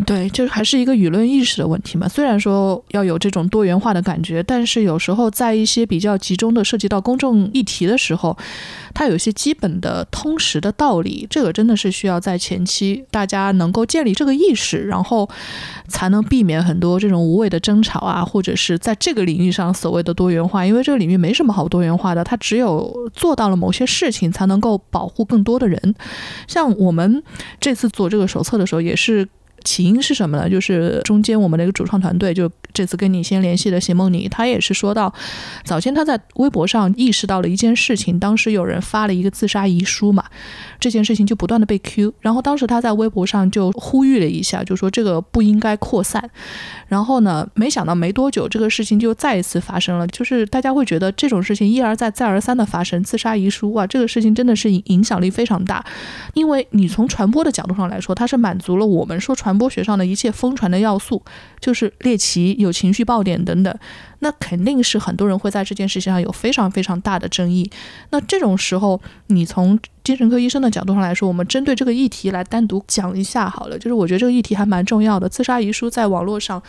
[0.06, 2.08] 对，就是还是一个舆论意识的问题嘛。
[2.08, 8.36] 虽然说要有这种多元化的感觉，但是有时候在一些比较集中的涉及到公众议题的时候，
[8.94, 15.30] 它有一些基本的通识的道理，这个真的是需要在前期大家能够建立这个意识，然后
[15.90, 25.94] 才能避免很多这种无谓的争吵啊，或者是在这个领域上所谓的多元化，因为这个领域没什么好多元化的，它只有做到了某些事情，才能够保护更多的人。
[26.48, 27.22] 像我们
[27.60, 29.28] 这次做这个手册的时候，也是。
[29.64, 30.50] 起因是什么呢？
[30.50, 35.14] 就是中间我们的一个主创团队，就这次跟你先联系的邢梦妮，她也是说到，
[35.64, 40.24] 早先她在微博上意识到了一件事情，当时有人发了一个自杀遗书嘛，
[40.80, 46.30] 这件事情就不断的被 Q，然后当时她在微博上就呼吁了一下，就说这个不应该扩散，
[46.88, 55.86] 然后呢，没想到没多久这个事情就再一次发生了，就是大家会觉得这种事情一而再再而三的发生，自杀遗书啊，这个事情真的是影响力非常大，
[56.34, 59.49] 因为你从传播的角度上来说，它是满足了我们说传。
[59.50, 61.20] 传播学上的一切疯传的要素，
[61.60, 63.76] 就是猎奇、有情绪爆点等等，
[64.20, 67.68] 那肯定是很多人会在这件事情上有非常非常大的争议。
[68.12, 73.80] 那这种时候，你从精神科医生的角度上来说，我们针对这个议题来单独讲一下好了。
[73.80, 75.28] 就是我觉得这个议题还蛮重要的。
[75.28, 76.62] 自杀遗书在网络上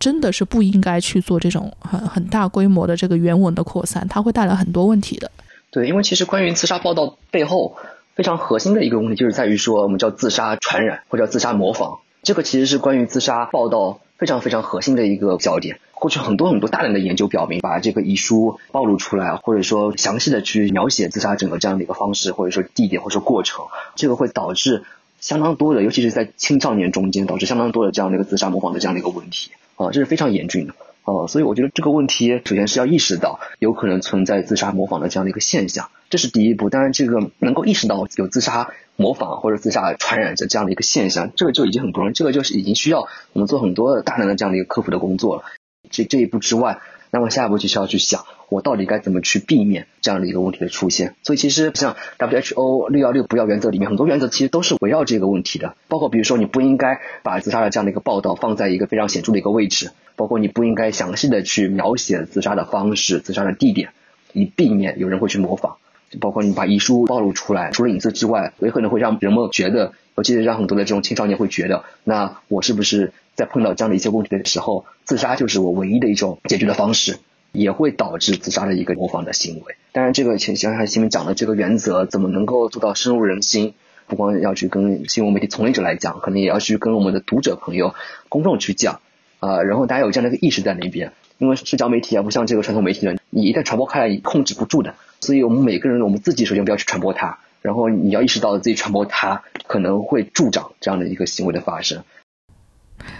[0.00, 5.30] 真的是不应该去做这种很很大规模的这个原文的扩散，它会带来很多问题的。
[5.70, 7.76] 对，因为其实关于自杀报道背后
[8.14, 11.98] 非常核心的一个问题，就是在于说我们叫自杀传染或者叫自杀模仿。
[12.26, 15.78] 这个其实是关于自杀报道非常非常核心的一个焦点。
[15.94, 24.82] 过去很多很多大量的研究表明，把这个遗书暴露出来，或者说详细的去描写自杀整个这样的一个方式，或者说地点或者说过程，这个会导致
[25.20, 30.74] 相当多的，尤其是在青少年中间，导致相当多的这样的一个自杀模仿的这样的一个问题啊，这是非常严峻的
[31.06, 31.26] 哦。
[31.26, 36.68] 所以我觉得这个问题首先是要意识到有可能存在自杀模仿的这样的一个现象，这是第一步。
[36.68, 38.68] 当然，这个能够意识到有自杀。
[38.98, 45.42] 模仿或者自杀传染的这样的一个现象，这个就已经很不容易，这个就是已经需要我们做很多大量的这样的一个科普的工作了。
[45.90, 46.80] 这这一步之外，
[47.16, 51.14] 那么下一步就是要去想，我到底该怎么去避免这样的一个问题的出现。
[51.22, 63.88] 所以其实像 WHO 六幺六不要原则里面很多原则其实都是围绕这个问题的，包括比如说你不应该把自杀的这样的一个报道放在一个非常显著的一个位置，包括你不应该详细的去描写自杀的方式、自杀的地点，
[64.34, 65.76] 以避免有人会去模仿。
[66.20, 77.18] 包括你把遗书暴露出来，除了隐私之外，也可能会让人们觉得，尤其是让很多的这种青少年会觉得，那我是不是在碰到这样的一些问题的时候，自杀就是我唯一的一种解决的方式，
[77.52, 79.76] 也会导致自杀的一个模仿的行为。
[79.92, 83.74] 当然，这个前像前面讲的这个原则，怎么能够做到深入人心，
[84.06, 87.94] 不光要去跟新闻媒体从业者来讲，可能也要去跟我们的读者朋友、
[88.28, 89.00] 公众去讲
[89.40, 89.62] 啊。
[89.62, 94.94] 然后大家有这样的一个意识在那边，因为社交媒体啊，不像这个传统媒体呢，你一旦传播开来，你控制不住的。
[95.20, 102.04] 所以我们每个人，我们自己首先不要去传播它，然后你要意识到自己传播它可能会助长这样的一个行为的发生。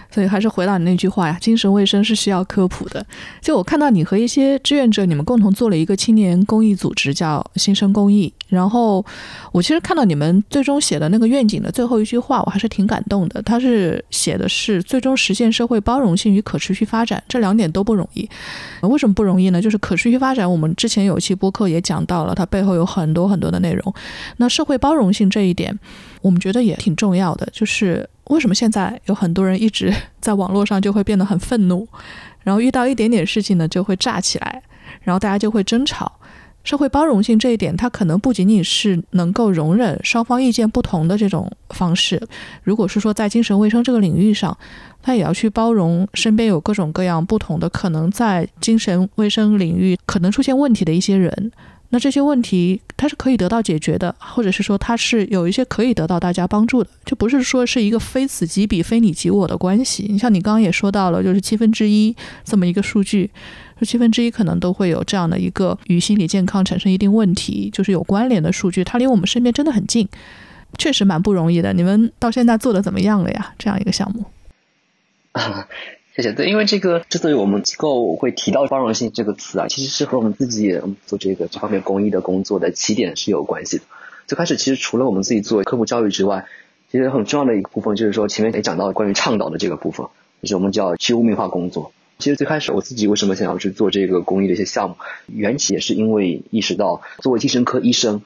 [0.09, 3.05] 所以还是回到你那句话呀，精神卫生是需要科普的。
[3.41, 8.31] 就我看到你和一些志愿者，你们共同做了一个青年公益组织，叫新生公益。
[8.47, 9.05] 然后
[9.51, 13.41] 我其实看到你们最终写的那个愿景的最后一句话，我还是挺感动的。
[13.41, 18.27] 他是写的是最终实现社会包容性与可持续发展，这两点都不容易。
[18.81, 19.61] 为什么不容易呢？
[19.61, 23.93] 就是可持续发展，我们之前有一期播客也讲到了，它背后有很多很多的内容。
[24.37, 25.77] 那社会包容性这一点，
[26.21, 28.09] 我们觉得也挺重要的，就是。
[28.29, 31.87] 为什么现在有很多人一直 在网络上就会变得很愤怒，
[32.43, 34.61] 然后遇到一点点事情呢就会炸起来，
[35.01, 36.11] 然后大家就会争吵？
[36.63, 42.21] 社会包容性这一点，它可能不仅仅是能够容忍双方意见不同的这种方式。
[42.61, 44.57] 如果是说在精神卫生这个领域上，
[45.01, 51.53] 它也要去包容身边有各种各样不同的可能在精神卫生领域可能出现问题的一些人。
[51.89, 60.05] 那这些问题它是可以得到解决的，或者是说它是有一些可以得到大家帮助的，就不是说是一个非此即彼、非你即我的关系。
[60.09, 62.13] 你像你刚刚也说到了，就是七分之一
[62.43, 63.31] 这么一个数据，
[63.79, 70.07] 说七分之一可能都会有这样的一个与心理健康产生一定问题，就是有关联的数据，它离我们身边真的很近，
[70.77, 71.71] 确实蛮不容易的。
[71.71, 73.53] 你们到现在做的怎么样了呀？
[73.57, 74.25] 这样一个项目？
[76.17, 76.33] 谢谢。
[76.33, 83.83] 对，因为这个之所以我们机构会提到包容性这个词啊，其实是和我们自己做这个这方面公益的工作的起点是有关系的。
[84.25, 86.47] 最开始其实除了我们自己做科普教育之外，
[86.91, 90.07] 其实很重要的一个部分就是说前面也讲到关于倡导的这个部分，
[90.41, 91.91] 就是我们叫去污名化工作。
[92.17, 94.95] 其实最开始我自己为什么想要去做这个公益的一些项目，
[95.27, 98.23] 缘起也是因为意识到作为精神科医生。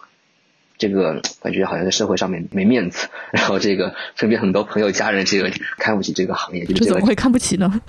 [0.81, 7.79] 这个感觉好像在社会上面没面子，然后这个身边很多朋友家人这个看不起这个行业， 这怎么会看不起呢？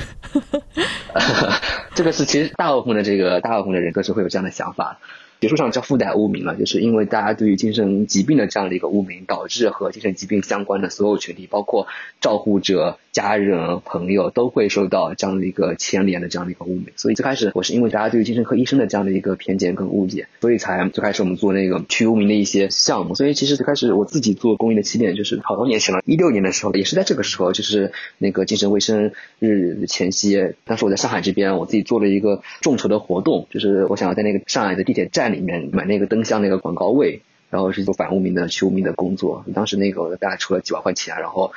[1.97, 4.99] 这个是其实大部分的这个大部分的人都是会有这样的想法。
[5.41, 11.89] 学术上叫附带污名了，就是因为大家对于精神疾病的这样的一个污名，导致和精神疾病相关的所有群体，包括
[12.21, 16.87] 照护者、家人、朋友，都会受到这样的一个牵连的这样的一个污名。
[16.97, 23.15] 所以最开始我是因为大家对于精神科医生的这样的一个偏见跟误解，所以才最开始我们做那个去污名的一些项目。
[23.15, 35.33] 所以其实最开始我自己做公益的起点就是好多年前了，一六年的时候，也是在这个时候，就是那个精神卫生日前夕，当时我在上海这边，我自己做了一个众筹的活动，就是我想要在那个上海的地铁站。
[35.33, 37.23] 里面买那个灯箱那个广告位，
[37.53, 39.45] 然后是做反污名的去污名的工作。
[39.55, 41.53] 当时那个大概出了几万块钱，然后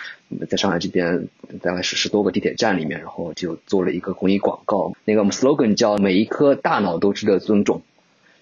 [0.50, 1.30] 在上海这边
[1.62, 4.92] 大概是十多个地铁站里面，然后就做了一个公益广告。
[5.06, 7.82] 那个我们 slogan 叫“每一颗大脑都值得尊重”，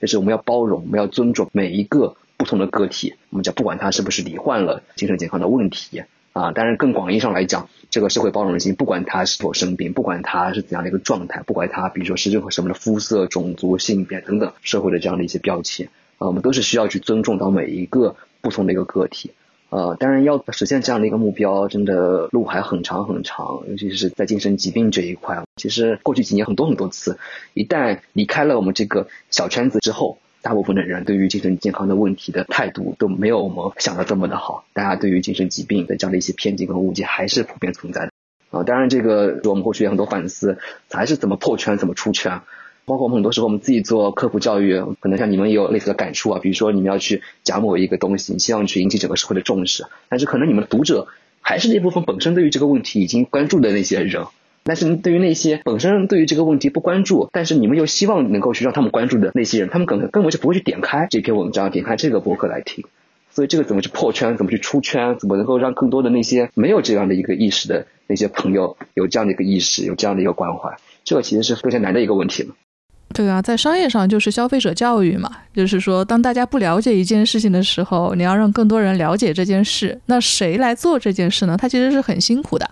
[0.01, 3.13] 就是我们要包容，我们要尊重每一个不同的个体。
[3.29, 6.03] 我们讲不管他是不是罹患了精神健康的问题。
[6.33, 19.31] 啊，当然更广义上来讲，这个社会包容性，不管他是否生病，不管他是怎样的一个状态，不管他比如说是任何什么的肤色、种族、性别等等社会的这样的一些标签，啊，我们都是需要去尊重到每一个不同的一个个体。
[19.69, 25.43] 呃，当然要实现这样的一个目标，真的路还很长很长，尤其是在精神疾病这一块。
[25.55, 27.17] 其实过去几年很多很多次，
[27.53, 30.17] 一旦离开了我们这个小圈子之后。
[30.43, 38.11] 大部分的人对于精神健康的问题的态度都没有我们想的这么的好，大家对于精神疾病的这样的一些偏见跟误解还是普遍存在的
[38.51, 38.61] 啊。
[38.63, 40.57] 当然，这个我们过去也很多反思，
[40.91, 42.41] 还是怎么破圈，怎么出圈。
[42.85, 46.39] 包括我们很多时候我们自己做科普教育，可能像你们也有类似的感触啊。
[46.41, 51.07] 比如说你们要去讲某一个东西，你希望去引起整个社会的重视，但是可能你们的读者
[51.41, 54.25] 还是那部分本身对于这个问题已经关注的那些人。
[54.65, 62.85] 但是对于那些本身对于这个问题不关注，但是你们又希望能够去让他们关注的那些人，他们可能根本就不会去点开这篇文章，点开这个博客来听。
[63.29, 72.55] 所以这个怎么去破圈，怎么去出圈，怎么能够让更多的那些没有这样的一个意识的那些朋友有这样的一个意识，有这样的一个关怀，这个其实是非常难的一个问题了。
[73.13, 81.55] 对啊，在商业上就是消费者教育嘛，就是说当大家不了解一件事情的时候，你要让更多人了解这件事，那谁来做这件事呢？
[81.55, 82.69] 他其实是很辛苦的。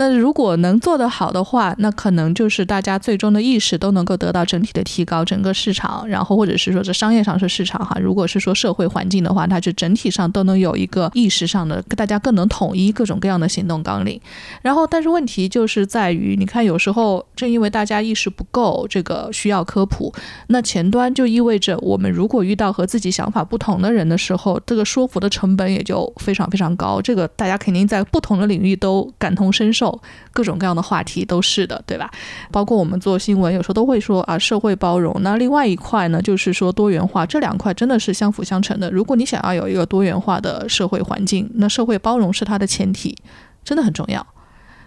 [0.00, 14.18] 那如果能做得好的话，那可能就是大家最终的意识都能够得到整体的提高，整个市场，然后或者是说这商业上是市场哈，如果是说社会环境的话，它就整体上都能有一个意识上的，大家更能统一各种各样的行动纲领。
[14.62, 20.10] 然后，但是问题就是在于，你看有时候正因为大家意识不够，这个需要科普，
[20.46, 27.02] 那前端就意味着我们如果遇到和自己想法不同的人的时候，这个说服的成本也就非常非常高。
[27.02, 29.89] 这个大家肯定在不同的领域都感同身受。
[30.32, 32.10] 各种各样的话题都是的，对吧？
[32.50, 35.14] 包括我们做新闻，有时候都会说啊，社会包容。
[35.22, 38.90] 那另外一块呢，就是说多元化，这两块真的是相辅相成的。
[38.90, 43.16] 如果你想要有一个多元化的社会环境，那社会包容是它的前提，
[43.64, 44.26] 真的很重要。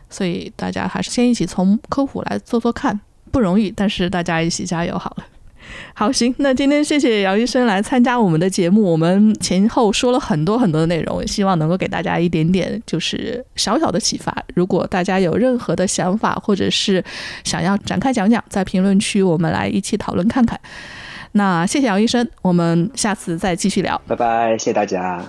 [0.09, 2.99] 所以大家还是先一起从科普来做做看，
[3.31, 5.25] 不容易，但是大家一起加油好了。
[5.93, 8.82] 好，行，那今天谢谢姚医生来参加我们的节目。
[8.82, 14.36] 我们前后说了很多很多的内容，希望能够给大家一点点就是小小的启发。
[14.55, 17.03] 如果大家有任何的想法，或者是
[17.43, 20.59] 想要展开讲讲，在评论区我们来一起讨论看看。
[21.34, 23.99] 那谢谢姚医生，我们下次再继续聊。
[24.07, 25.24] 拜拜，谢谢大家。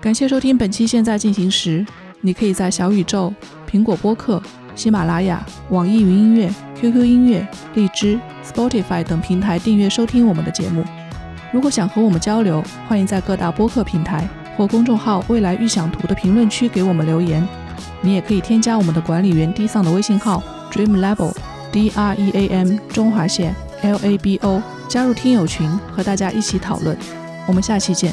[0.00, 1.80] 感谢收听本期《现在进行时》，
[2.22, 3.32] 你可以在小宇宙、
[3.70, 4.42] 苹果播客。
[4.74, 6.50] 喜马拉雅、网易云音乐、
[6.82, 10.82] QQ 音乐、荔枝、Spotify 等平台订阅收听我们的节目。
[11.52, 17.46] 如果想和我们交流，欢迎在各大播客平台或公众号“未来预想图”的评论区给我们留言。
[18.00, 21.32] 你也可以添加我们的管理员 D 桑的微信号 Dream Labo
[21.70, 26.98] D R E A M 中华线 L A B O，加入听友群和大家一起讨论。
[27.46, 28.12] 我们下期见。